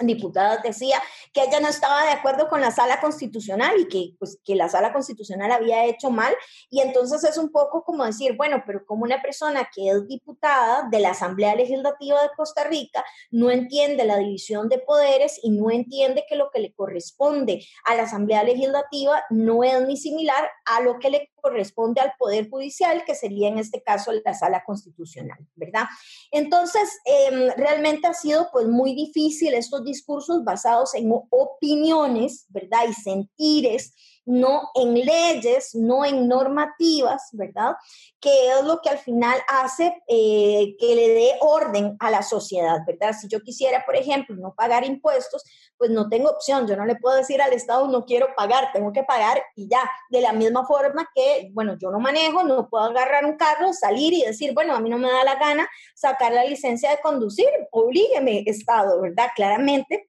[0.00, 4.38] diputadas decía que ella no estaba de acuerdo con la sala constitucional y que, pues,
[4.44, 6.34] que la sala constitucional había hecho mal.
[6.70, 10.88] Y entonces es un poco como decir, bueno, pero como una persona que es diputada
[10.90, 15.70] de la Asamblea Legislativa de Costa Rica no entiende la división de poderes y no
[15.70, 20.80] entiende que lo que le corresponde a la Asamblea Legislativa no es ni similar a
[20.80, 25.38] lo que le corresponde al Poder Judicial, que sería en este caso la Sala Constitucional,
[25.54, 25.84] ¿verdad?
[26.32, 32.80] Entonces, em, realmente ha sido pues muy difícil estos discursos basados en opiniones, ¿verdad?
[32.90, 33.94] Y sentires
[34.26, 37.76] no en leyes, no en normativas, ¿verdad?
[38.20, 42.80] Que es lo que al final hace eh, que le dé orden a la sociedad,
[42.84, 43.14] ¿verdad?
[43.18, 45.44] Si yo quisiera, por ejemplo, no pagar impuestos,
[45.78, 48.92] pues no tengo opción, yo no le puedo decir al Estado, no quiero pagar, tengo
[48.92, 49.88] que pagar y ya.
[50.10, 54.12] De la misma forma que, bueno, yo no manejo, no puedo agarrar un carro, salir
[54.12, 57.48] y decir, bueno, a mí no me da la gana sacar la licencia de conducir,
[57.70, 59.28] oblígueme, Estado, ¿verdad?
[59.34, 60.08] Claramente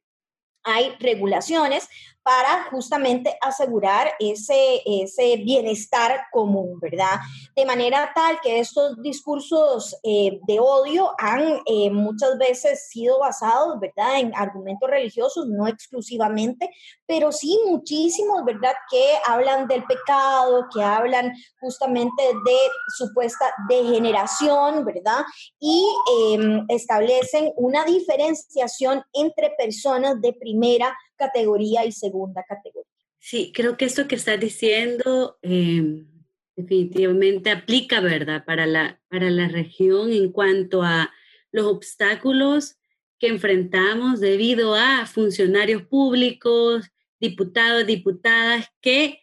[0.63, 1.87] hay regulaciones
[2.27, 7.21] para justamente asegurar ese, ese bienestar común, ¿verdad?
[7.55, 13.79] De manera tal que estos discursos eh, de odio han eh, muchas veces sido basados,
[13.79, 16.69] ¿verdad?, en argumentos religiosos, no exclusivamente,
[17.05, 22.57] pero sí muchísimos, ¿verdad?, que hablan del pecado, que hablan justamente de
[22.97, 25.23] supuesta degeneración, ¿verdad?
[25.61, 25.87] Y
[26.33, 32.91] em, establecen una diferenciación entre personas de primera categoría y segunda categoría.
[33.19, 36.07] Sí, creo que esto que estás diciendo em,
[36.55, 41.11] definitivamente aplica, ¿verdad?, para la, para la región en cuanto a
[41.51, 42.77] los obstáculos
[43.19, 49.21] que enfrentamos debido a funcionarios públicos, diputados, diputadas que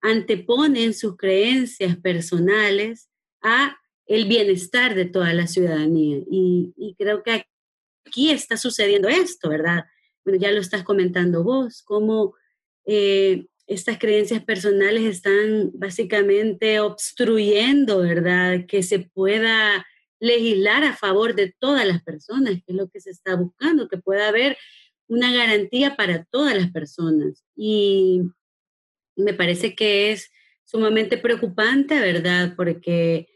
[0.00, 3.08] anteponen sus creencias personales
[3.42, 6.18] a el bienestar de toda la ciudadanía.
[6.30, 7.46] Y, y creo que
[8.06, 9.84] aquí está sucediendo esto, ¿verdad?
[10.24, 12.34] Bueno, ya lo estás comentando vos, cómo
[12.86, 18.66] eh, estas creencias personales están básicamente obstruyendo, ¿verdad?
[18.66, 19.86] Que se pueda
[20.20, 23.98] legislar a favor de todas las personas, que es lo que se está buscando, que
[23.98, 24.56] pueda haber
[25.08, 27.44] una garantía para todas las personas.
[27.56, 28.22] Y
[29.16, 30.30] me parece que es
[30.64, 32.54] sumamente preocupante, ¿verdad?
[32.56, 33.28] Porque,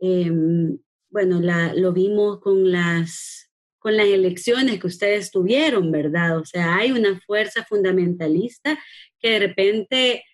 [0.00, 0.78] em,
[1.10, 3.45] bueno, la, lo vimos con las
[3.86, 6.38] con las elecciones que ustedes tuvieron, ¿verdad?
[6.38, 8.76] O sea, hay una fuerza fundamentalista
[9.20, 10.24] que de repente,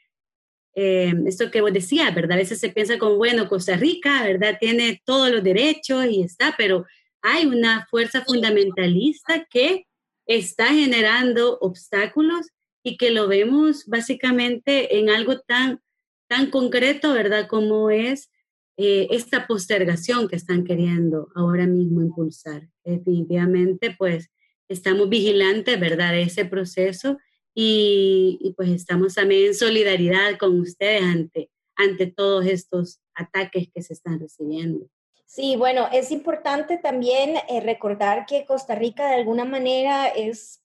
[0.74, 2.38] eh, esto que vos decías, ¿verdad?
[2.38, 4.57] A veces se piensa como, bueno, Costa Rica, ¿verdad?
[4.59, 6.86] Tiene todos los derechos y está, pero
[7.20, 9.84] hay una fuerza fundamentalista que
[10.24, 12.46] está generando obstáculos
[12.82, 15.82] y que lo vemos básicamente en algo tan,
[16.26, 17.48] tan concreto, ¿verdad?
[17.48, 18.30] Como es
[18.76, 22.68] eh, esta postergación que están queriendo ahora mismo impulsar.
[22.84, 24.30] Definitivamente, pues
[24.68, 27.18] estamos vigilantes, ¿verdad?, de ese proceso
[27.54, 33.82] y, y, pues estamos también en solidaridad con ustedes ante, ante todos estos ataques que
[33.82, 34.88] se están recibiendo.
[35.26, 40.62] Sí, bueno, es importante también eh, recordar que Costa Rica de alguna manera es,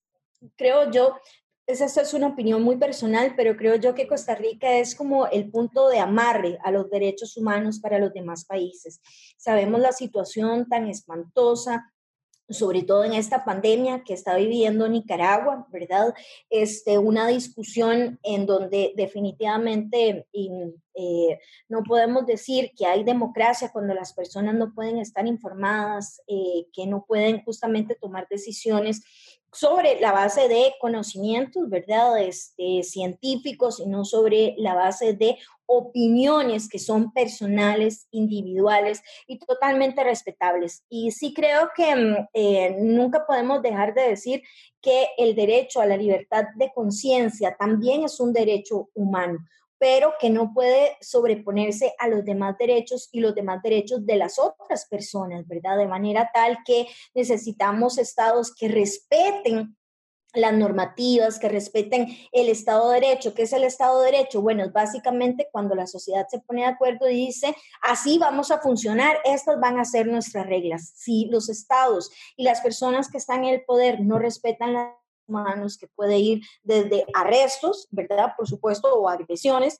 [0.58, 1.16] creo yo,
[1.68, 5.52] esa es una opinión muy personal, pero creo yo que Costa Rica es como el
[5.52, 9.02] punto de amarre a los derechos humanos para los demás países.
[9.38, 11.92] Sabemos la situación tan espantosa
[12.50, 16.14] sobre todo en esta pandemia que está viviendo Nicaragua, ¿verdad?
[16.50, 24.14] Este, una discusión en donde definitivamente eh, no podemos decir que hay democracia cuando las
[24.14, 29.02] personas no pueden estar informadas, eh, que no pueden justamente tomar decisiones
[29.58, 32.22] sobre la base de conocimientos, ¿verdad?
[32.22, 40.04] Este, científicos y no sobre la base de opiniones que son personales, individuales y totalmente
[40.04, 40.84] respetables.
[40.90, 44.44] Y sí creo que mm, eh, nunca podemos dejar de decir
[44.80, 49.40] que el derecho a la libertad de conciencia también es un derecho humano
[49.80, 54.40] pero que no puede sobreponerse a los demás derechos y los demás derechos de las
[54.40, 55.78] otras personas, ¿verdad?
[55.78, 59.78] De manera tal que necesitamos estados que respeten
[60.34, 63.34] las normativas, que respeten el Estado de Derecho.
[63.34, 64.42] ¿Qué es el Estado de Derecho?
[64.42, 68.60] Bueno, es básicamente cuando la sociedad se pone de acuerdo y dice, así vamos a
[68.60, 70.94] funcionar, estas van a ser nuestras reglas.
[70.96, 74.92] Si los estados y las personas que están en el poder no respetan las
[75.28, 78.34] humanos que puede ir desde arrestos, ¿verdad?
[78.38, 79.80] Por supuesto, o agresiones,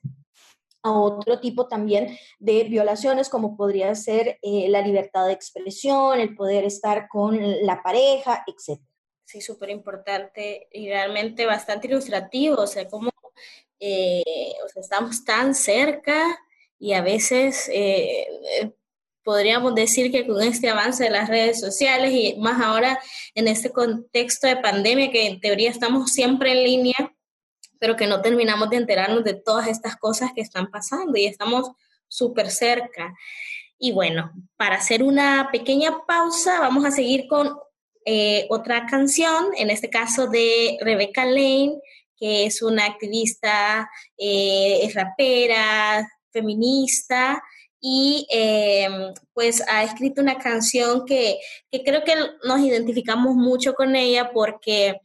[0.82, 6.34] a otro tipo también de violaciones, como podría ser eh, la libertad de expresión, el
[6.34, 8.80] poder estar con la pareja, etc.
[9.24, 13.10] Sí, súper importante y realmente bastante ilustrativo, o sea, como
[13.80, 16.38] eh, o sea, estamos tan cerca
[16.78, 18.74] y a veces eh,
[19.28, 22.98] podríamos decir que con este avance de las redes sociales y más ahora
[23.34, 27.14] en este contexto de pandemia que en teoría estamos siempre en línea,
[27.78, 31.70] pero que no terminamos de enterarnos de todas estas cosas que están pasando y estamos
[32.08, 33.12] súper cerca.
[33.78, 37.54] Y bueno, para hacer una pequeña pausa, vamos a seguir con
[38.06, 41.78] eh, otra canción, en este caso de Rebecca Lane,
[42.16, 47.42] que es una activista, eh, es rapera, feminista,
[47.80, 51.38] y em, pues ha escrito una canción que,
[51.70, 52.14] que, creo que
[52.44, 55.00] nos identificamos mucho con ella porque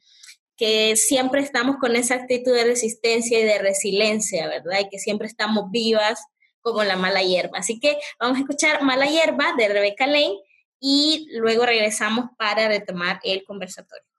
[0.58, 4.80] que siempre estamos con esa actitud de resistencia y de resiliencia, ¿verdad?
[4.82, 6.20] Y que siempre estamos vivas
[6.62, 7.60] como la mala hierba.
[7.60, 10.40] Así que vamos a escuchar Mala hierba de Rebecca Lane
[10.80, 14.13] y luego regresamos para retomar el conversatorio.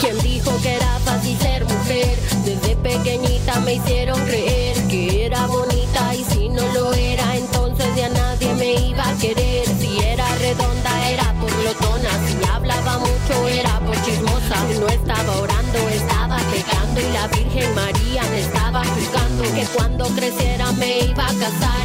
[0.00, 2.18] ¿Quién dijo que era fácil ser mujer?
[2.44, 5.69] Desde pequeñita me hicieron creer que era bonita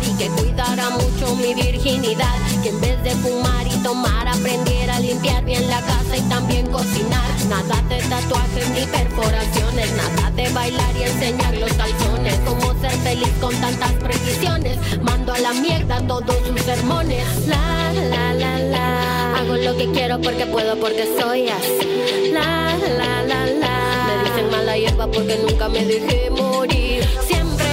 [0.04, 5.00] y que cuidara mucho mi virginidad, que en vez de fumar y tomar aprendiera a
[5.00, 7.26] limpiar bien la casa y también cocinar.
[7.50, 13.32] Nada de tatuajes ni perforaciones, nada de bailar y enseñar los calzones, cómo ser feliz
[13.40, 14.78] con tantas previsiones.
[15.02, 17.26] Mando a la mierda todos sus sermones.
[17.48, 22.32] La la la la, hago lo que quiero porque puedo porque soy así.
[22.32, 27.06] La la la la, me dicen mala hierba porque nunca me dejé morir.
[27.30, 27.65] me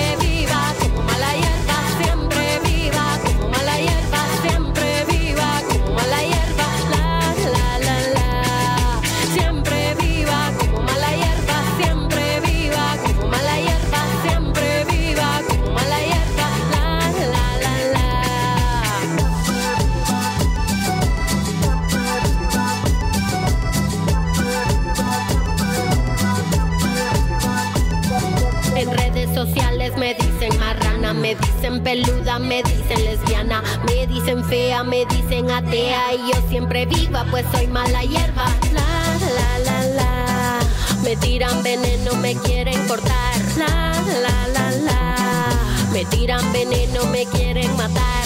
[31.63, 37.25] dicen peluda, me dicen lesbiana, me dicen fea, me dicen atea y yo siempre viva,
[37.31, 38.47] pues soy mala hierba.
[38.73, 40.59] La la la la,
[41.05, 43.37] me tiran veneno, me quieren cortar.
[43.57, 43.93] La
[44.23, 45.49] la la la,
[45.93, 48.25] me tiran veneno, me quieren matar.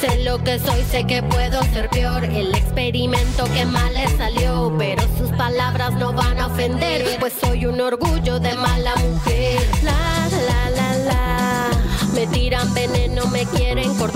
[0.00, 2.22] Sé lo que soy, sé que puedo ser peor.
[2.22, 7.66] El experimento que mal le salió, pero sus palabras no van a ofender, pues soy
[7.66, 9.66] un orgullo de mala mujer.
[9.82, 11.70] La la la la,
[12.14, 14.09] me tiran veneno, me quieren cortar.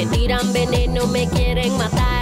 [0.00, 2.19] Me tiran veneno, me quieren matar.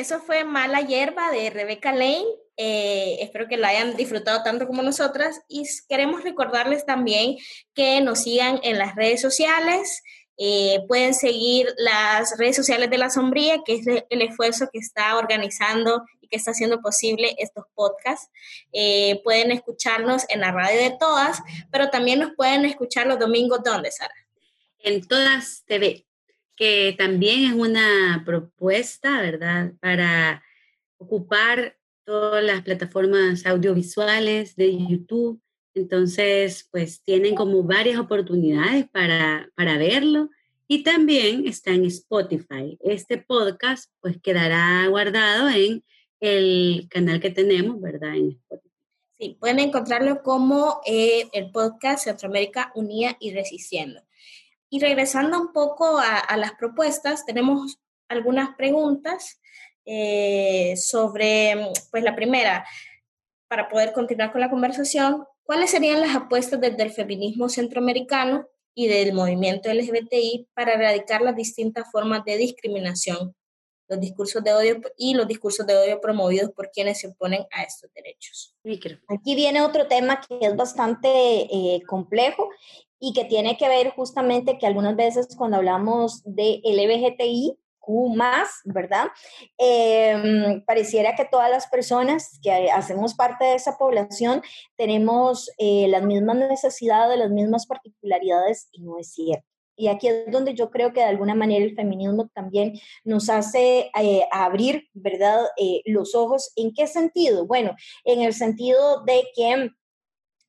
[0.00, 2.24] Eso fue Mala Hierba de Rebecca Lane.
[2.56, 7.36] Eh, espero que la hayan disfrutado tanto como nosotras y queremos recordarles también
[7.74, 10.02] que nos sigan en las redes sociales.
[10.36, 15.16] Eh, pueden seguir las redes sociales de La Sombría, que es el esfuerzo que está
[15.16, 18.30] organizando y que está haciendo posible estos podcasts.
[18.72, 21.40] Eh, pueden escucharnos en la radio de todas,
[21.70, 24.14] pero también nos pueden escuchar los domingos, ¿dónde, Sara?
[24.82, 26.06] en Todas TV,
[26.60, 30.42] que también es una propuesta, ¿verdad?, para
[30.98, 35.40] ocupar todas las plataformas audiovisuales de YouTube.
[35.72, 40.28] Entonces, pues tienen como varias oportunidades para, para verlo
[40.68, 42.76] y también está en Spotify.
[42.80, 45.82] Este podcast pues quedará guardado en
[46.20, 48.76] el canal que tenemos, ¿verdad?, en Spotify.
[49.18, 54.02] Sí, pueden encontrarlo como eh, el podcast Centroamérica Unida y Resistiendo.
[54.70, 59.40] Y regresando un poco a, a las propuestas, tenemos algunas preguntas
[59.86, 62.66] eh, sobre, pues la primera,
[63.48, 68.86] para poder continuar con la conversación, ¿cuáles serían las apuestas desde el feminismo centroamericano y
[68.86, 73.34] del movimiento LGBTI para erradicar las distintas formas de discriminación,
[73.88, 77.62] los discursos de odio y los discursos de odio promovidos por quienes se oponen a
[77.62, 78.54] estos derechos?
[79.08, 82.48] Aquí viene otro tema que es bastante eh, complejo
[83.00, 88.14] y que tiene que ver justamente que algunas veces cuando hablamos de LGBTI, Q
[88.66, 89.08] ¿verdad?
[89.58, 94.42] Eh, pareciera que todas las personas que hacemos parte de esa población
[94.76, 99.50] tenemos eh, las mismas necesidades, las mismas particularidades y no es cierto.
[99.80, 103.90] Y aquí es donde yo creo que de alguna manera el feminismo también nos hace
[103.98, 106.52] eh, abrir, ¿verdad?, eh, los ojos.
[106.54, 107.46] ¿En qué sentido?
[107.46, 107.74] Bueno,
[108.04, 109.70] en el sentido de que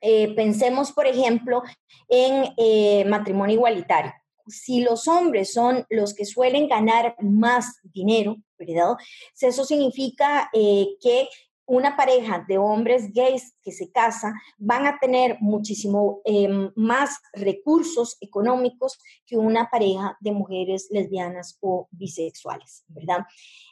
[0.01, 1.61] eh, pensemos, por ejemplo,
[2.09, 4.11] en eh, matrimonio igualitario.
[4.47, 8.95] Si los hombres son los que suelen ganar más dinero, ¿verdad?
[9.39, 11.29] Eso significa eh, que
[11.71, 18.17] una pareja de hombres gays que se casa van a tener muchísimo eh, más recursos
[18.19, 23.25] económicos que una pareja de mujeres lesbianas o bisexuales, ¿verdad?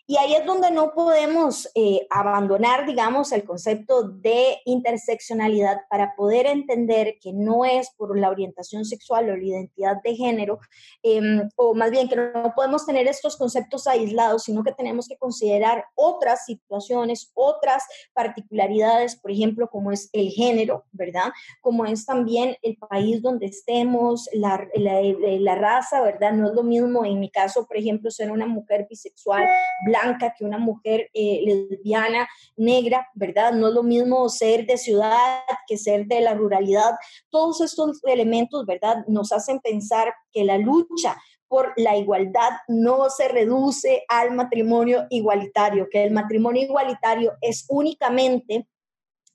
[0.07, 6.47] Y ahí es donde no podemos eh, abandonar, digamos, el concepto de interseccionalidad para poder
[6.47, 10.59] entender que no es por la orientación sexual o la identidad de género,
[11.03, 11.21] eh,
[11.57, 15.85] o más bien que no podemos tener estos conceptos aislados, sino que tenemos que considerar
[15.93, 17.83] otras situaciones, otras
[18.13, 21.31] particularidades, por ejemplo, como es el género, ¿verdad?
[21.61, 26.33] Como es también el país donde estemos, la, la, raza, ¿verdad?
[26.33, 29.45] No es lo mismo, en mi caso, por ejemplo, ser una mujer bisexual,
[29.85, 33.53] blanca, que una mujer eh, lesbiana, negra, ¿verdad?
[33.53, 36.95] No es lo mismo ser de ciudad que ser de la ruralidad.
[37.29, 39.05] Todos estos elementos, ¿verdad?
[39.07, 41.17] Nos hacen pensar que la lucha
[41.49, 48.67] por la igualdad no se reduce al matrimonio igualitario, que el matrimonio igualitario es únicamente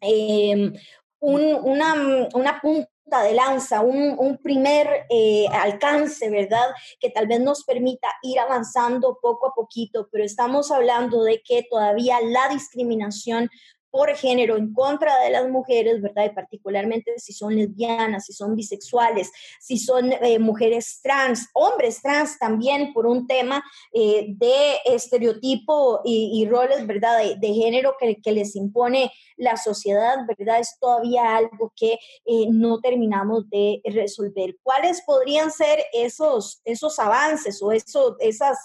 [0.01, 0.79] un,
[1.21, 6.67] una, punta de lanza, un, un primer eh, alcance, ¿verdad?
[7.01, 11.67] Que tal vez nos permita ir avanzando poco a poquito, pero estamos hablando de que
[11.69, 13.51] todavía la discriminación
[13.95, 16.25] por género en contra de las mujeres, ¿verdad?
[16.25, 19.31] Y particularmente si son lesbianas, si son bisexuales,
[19.61, 26.45] si son eh, mujeres trans, hombres trans también por un tema eh, de estereotipo y,
[26.51, 27.37] roles, ¿verdad?
[27.41, 30.59] De, género que, les impone la sociedad, ¿verdad?
[30.59, 34.57] Es todavía algo que eh, no terminamos de resolver.
[34.65, 38.59] ¿Cuáles podrían ser esos, esos avances o eso, esas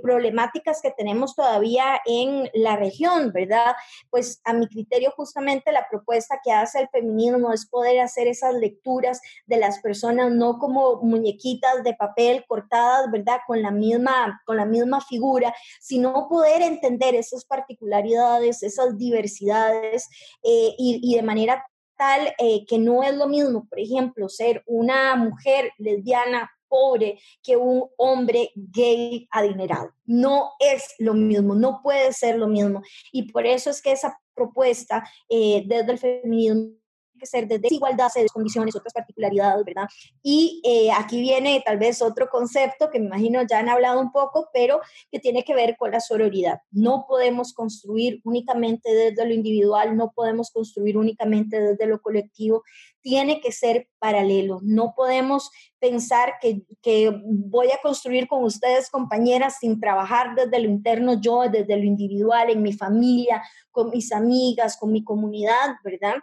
[0.00, 3.74] problemáticas que tenemos todavía en la región, ¿verdad?
[4.10, 8.54] Pues a mi criterio justamente la propuesta que hace el feminismo es poder hacer esas
[8.54, 13.38] lecturas de las personas no como muñequitas de papel cortadas, ¿verdad?
[13.46, 20.08] Con la misma, con la misma figura, sino poder entender esas particularidades, esas diversidades
[20.42, 21.64] eh, y, de manera
[21.96, 27.56] tal eh, que no es lo mismo, por ejemplo, ser una mujer lesbiana pobre que
[27.56, 29.90] un hombre gay adinerado.
[30.06, 32.82] No es lo mismo, no puede ser lo mismo.
[33.12, 36.79] Y por eso es que esa propuesta eh, desde el feminismo
[37.20, 39.86] que ser de desigualdad, de condiciones, otras particularidades, ¿verdad?
[40.22, 44.10] Y eh, aquí viene tal vez otro concepto que me imagino ya han hablado un
[44.10, 44.80] poco, pero
[45.12, 46.60] que tiene que ver con la sororidad.
[46.70, 52.64] No podemos construir únicamente desde lo individual, no podemos construir únicamente desde lo colectivo,
[53.02, 54.60] tiene que ser paralelo.
[54.62, 60.68] No podemos pensar que, que, voy a construir con ustedes, compañeras, sin trabajar desde lo
[60.68, 66.16] interno yo, desde lo individual, en mi familia, con mis amigas, con mi comunidad, ¿verdad?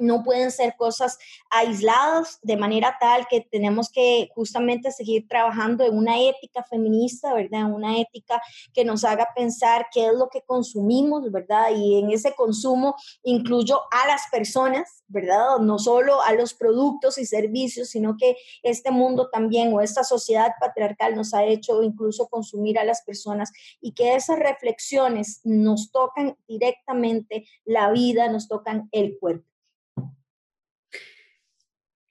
[0.00, 1.18] No pueden ser cosas
[1.50, 7.70] aisladas de manera tal que tenemos que justamente seguir trabajando en una ética feminista, ¿verdad?
[7.72, 8.40] Una ética
[8.72, 11.70] que nos haga pensar qué es lo que consumimos, ¿verdad?
[11.76, 15.58] Y en ese consumo incluyo a las personas, ¿verdad?
[15.60, 20.52] No solo a los productos y servicios, sino que este mundo también o esta sociedad
[20.60, 26.36] patriarcal nos ha hecho incluso consumir a las personas y que esas reflexiones nos tocan
[26.46, 29.49] directamente la vida, nos tocan el cuerpo.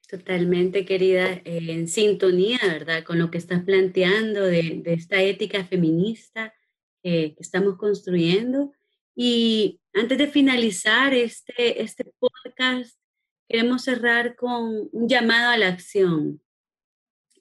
[0.09, 3.03] Totalmente, querida, en sintonía, ¿verdad?
[3.03, 6.55] Con lo que estás planteando de, esta ética feminista
[7.03, 8.73] que estamos construyendo.
[9.15, 12.99] Y antes de finalizar este, este podcast,
[13.47, 16.41] queremos cerrar con un llamado a la acción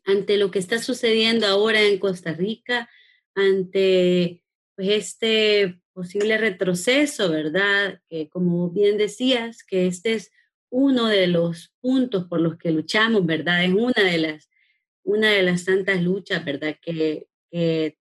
[0.05, 2.91] ante lo que está sucediendo ahora en Costa Rica,
[3.35, 4.43] ante
[4.77, 8.03] pues, este posible retroceso, ¿verdad?
[8.11, 10.33] Que como bien decías, que este es
[10.71, 13.65] uno de los puntos por los que luchamos, ¿verdad?
[13.65, 14.51] Es una de las,
[15.05, 16.77] una de las tantas luchas, ¿verdad?
[16.81, 17.27] Que,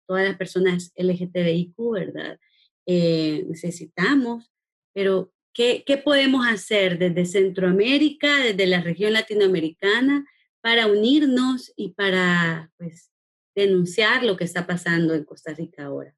[0.08, 2.40] todas las personas LGTBIQ, ¿verdad?
[2.88, 4.52] Eh, necesitamos,
[4.92, 10.26] pero ¿qué, ¿qué podemos hacer desde Centroamérica, desde la región latinoamericana,
[10.62, 13.12] para unirnos y para, pues,
[13.54, 16.16] denunciar lo que está pasando en Costa Rica ahora?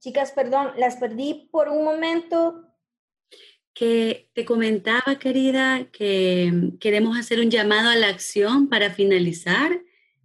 [0.00, 2.69] Chicas, perdón, las perdí por un momento
[3.80, 9.82] que te comentaba, querida, que mm, queremos hacer un llamado a la acción para finalizar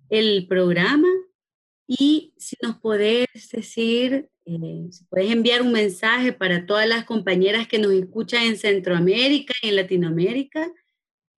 [0.10, 1.08] el programa.
[1.88, 7.66] Y si nos podés decir, eh, si puedes enviar un mensaje para todas las compañeras
[7.66, 10.70] que nos escuchan en Centroamérica y en Latinoamérica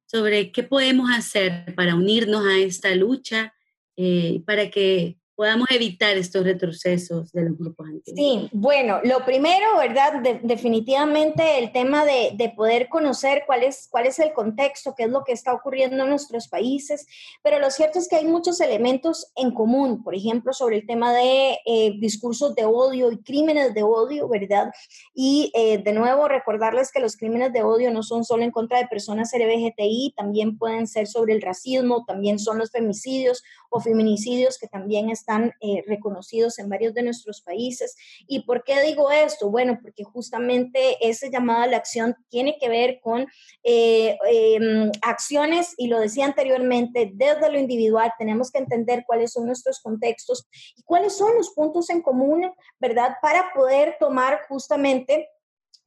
[0.07, 3.53] sobre qué podemos hacer para unirnos a esta lucha,
[3.95, 8.19] eh, para que podamos evitar estos retrocesos de los grupos antiguos.
[8.19, 10.19] Sí, bueno, lo primero, ¿verdad?
[10.41, 15.11] definitivamente el tema de, de, poder conocer cuál es, cuál es el contexto, qué es
[15.11, 17.05] lo que está ocurriendo en nuestros países,
[17.43, 21.13] pero lo cierto es que hay muchos elementos en común, por ejemplo, sobre el tema
[21.13, 24.71] de eh, discursos de odio y crímenes de odio, ¿verdad?
[25.13, 28.79] Y eh, de nuevo, recordarles que los crímenes de odio no son solo en contra
[28.79, 34.57] de personas LGBTI, también pueden ser sobre el racismo, también son los femicidios o feminicidios
[34.57, 35.26] que también están
[35.61, 37.95] eh, reconocidos en varios de nuestros países.
[38.28, 39.49] ¿Y por qué digo esto?
[39.49, 43.28] Bueno, porque justamente ese llamado a la acción tiene que ver con
[43.63, 49.45] eh, em, acciones, y lo decía anteriormente, desde lo individual tenemos que entender cuáles son
[49.45, 53.15] nuestros contextos y cuáles son los puntos en común, ¿verdad?
[53.21, 55.30] Para poder tomar justamente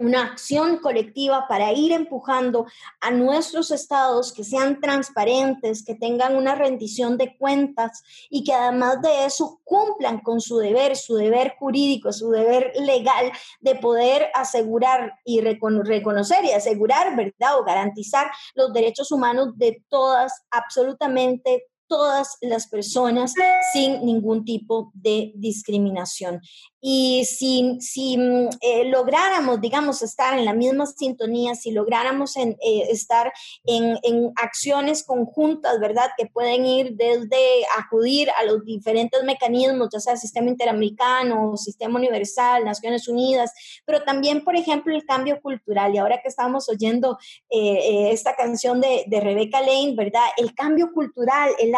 [0.01, 2.67] una acción colectiva para ir empujando
[3.01, 9.03] a nuestros estados que sean transparentes, que tengan una rendición de cuentas y que además
[9.03, 13.31] de eso cumplan con su deber, su deber jurídico, su deber legal
[13.61, 17.59] de poder asegurar y reconocer y asegurar, ¿verdad?
[17.59, 23.35] O garantizar los derechos humanos de todas, absolutamente todas las personas
[23.73, 26.41] sin ningún tipo de discriminación.
[26.83, 28.17] Y si, si
[28.63, 33.31] eh, lográramos, digamos, estar en la misma sintonía, si lográramos en, eh, estar
[33.65, 36.09] en, en, acciones conjuntas, ¿verdad?
[36.17, 37.37] Que pueden ir desde
[37.79, 43.53] acudir a los diferentes mecanismos, ya sea el sistema interamericano, sistema universal, Naciones Unidas,
[43.85, 45.95] pero también, por ejemplo, el cambio cultural.
[45.95, 47.19] Y ahora que estamos oyendo
[47.51, 50.29] eh, esta canción de, de Rebeca Lane, ¿verdad?
[50.39, 51.75] El cambio cultural, el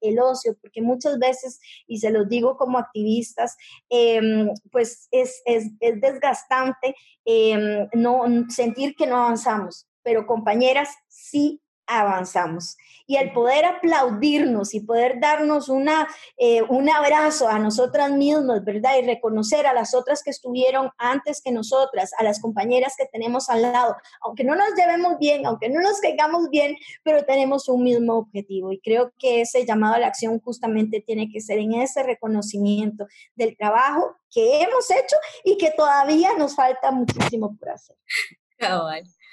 [0.00, 3.56] el ocio, porque muchas veces, y se los digo como activistas,
[3.90, 6.94] eh, pues es, es, es desgastante
[7.24, 12.76] em, no, sentir que no avanzamos, pero compañeras, sí avanzamos.
[13.06, 18.98] Y el poder aplaudirnos y poder darnos una, eh, un abrazo a nosotras mismas, ¿verdad?
[19.00, 23.48] Y reconocer a las otras que estuvieron antes que nosotras, a las compañeras que tenemos
[23.48, 27.84] al lado, aunque no nos llevemos bien, aunque no nos caigamos bien, pero tenemos un
[27.84, 28.72] mismo objetivo.
[28.72, 33.06] Y creo que ese llamado a la acción justamente tiene que ser en ese reconocimiento
[33.36, 37.96] del trabajo que hemos hecho y que todavía nos falta muchísimo por hacer.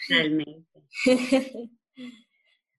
[0.07, 0.67] Realmente.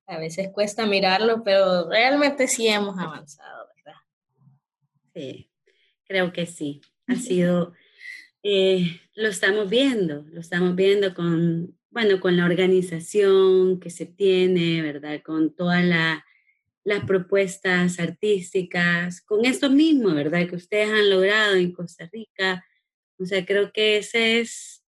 [0.07, 4.01] A veces cuesta mirarlo, pero realmente sí hemos avanzado, ¿verdad?
[5.15, 5.51] Sí,
[6.07, 6.83] creo que sí.
[7.07, 7.73] Ha sido,
[8.43, 14.83] eh, lo estamos viendo, lo estamos viendo con, bueno, con la organización que se tiene,
[14.83, 15.23] ¿verdad?
[15.23, 15.85] Con todas
[16.85, 20.49] las propuestas artísticas, con esto mismo, ¿verdad?
[20.49, 22.65] Que ustedes han logrado en Costa Rica.
[23.19, 24.85] O sea, creo que ese es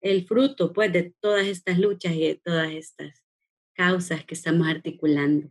[0.00, 3.21] el fruto, pues, de todas estas luchas y de todas estas
[3.74, 5.50] causas que estamos articulando.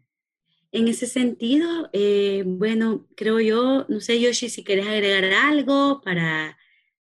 [0.72, 6.58] En ese sentido, eh, bueno, creo yo, no sé, Yoshi, si quieres agregar algo para,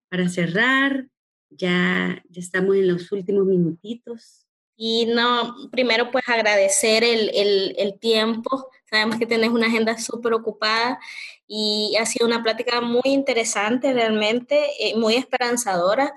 [0.09, 1.09] para cerrar,
[1.51, 4.47] ya, ya estamos en los últimos minutitos.
[4.77, 8.69] Y no, primero pues agradecer el, el, tiempo.
[8.89, 11.01] Sabemos que tenés una agenda súper ocupada
[11.49, 16.13] y ha sido una plática muy interesante realmente, eh, muy esperanzadora,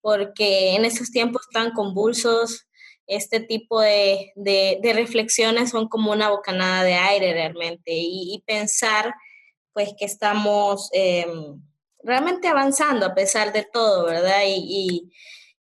[0.00, 2.66] porque en esos tiempos tan convulsos
[3.10, 9.12] este tipo de, de, reflexiones son como una bocanada de aire realmente y, pensar
[9.72, 11.60] pues que estamos em,
[12.04, 14.42] realmente avanzando a pesar de todo, ¿verdad?
[14.46, 15.10] Y,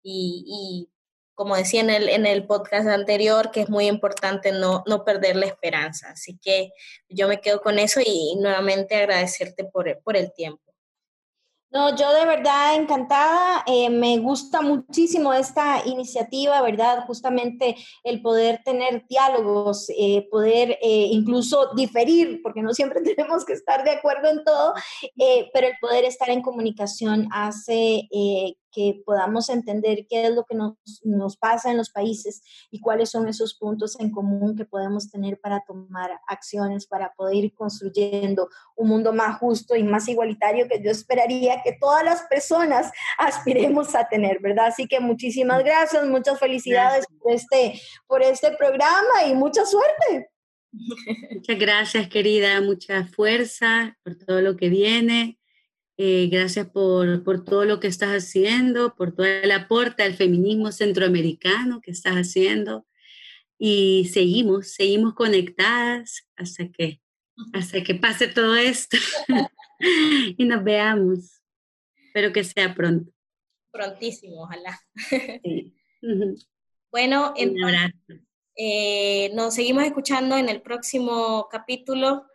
[0.03, 0.89] y,
[1.35, 5.35] como decía en el, en el podcast anterior, que es muy importante no, no, perder
[5.35, 6.11] la esperanza.
[6.11, 6.71] Así que
[7.09, 10.64] yo me quedo con eso y nuevamente agradecerte por, por el tiempo.
[11.75, 17.03] No, yo de verdad encantada, eh, me gusta muchísimo esta iniciativa, ¿verdad?
[17.05, 23.51] Justamente el poder tener diálogos, eh, poder eh, incluso diferir, porque no siempre tenemos que
[23.51, 24.73] estar de acuerdo en todo,
[25.53, 28.07] pero el poder estar en comunicación hace
[28.75, 30.73] que podamos entender qué es lo que nos,
[31.03, 35.39] nos, pasa en los países y cuáles son esos puntos en común que podemos tener
[35.39, 40.83] para tomar acciones, para poder ir construyendo un mundo más justo y más igualitario que
[40.83, 44.67] yo esperaría que todas las personas aspiremos a tener, ¿verdad?
[44.67, 50.29] Así que muchísimas gracias, muchas felicidades Por, este, por este programa y mucha suerte.
[51.33, 55.39] Muchas gracias, querida, mucha fuerza por todo lo que viene
[55.97, 60.71] eh, gracias por, por, todo lo que estás haciendo, por todo el aporte al feminismo
[60.71, 62.85] centroamericano que estás haciendo.
[63.57, 67.01] Y seguimos, seguimos conectadas hasta que,
[67.53, 68.97] hasta que pase todo esto
[70.37, 71.41] y nos veamos.
[72.07, 73.11] Espero que sea pronto.
[73.71, 74.79] Prontísimo, ojalá.
[76.91, 77.91] Bueno, entonces,
[78.55, 82.25] eh, nos seguimos escuchando en el próximo capítulo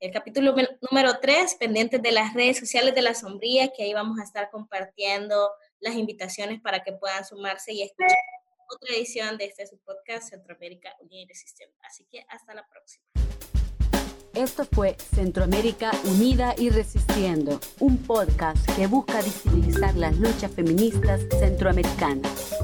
[0.00, 0.54] el capítulo
[0.90, 4.50] número 3, pendientes de las redes sociales de la sombría, que ahí vamos a estar
[4.50, 8.16] compartiendo las invitaciones para que puedan sumarse y escuchar
[8.74, 11.76] otra edición de este podcast Centroamérica Unida y Resistiendo.
[11.82, 13.04] Así que hasta la próxima.
[14.32, 22.54] Esto fue Centroamérica Unida y Resistiendo, un podcast que busca visibilizar las luchas feministas centroamericanas.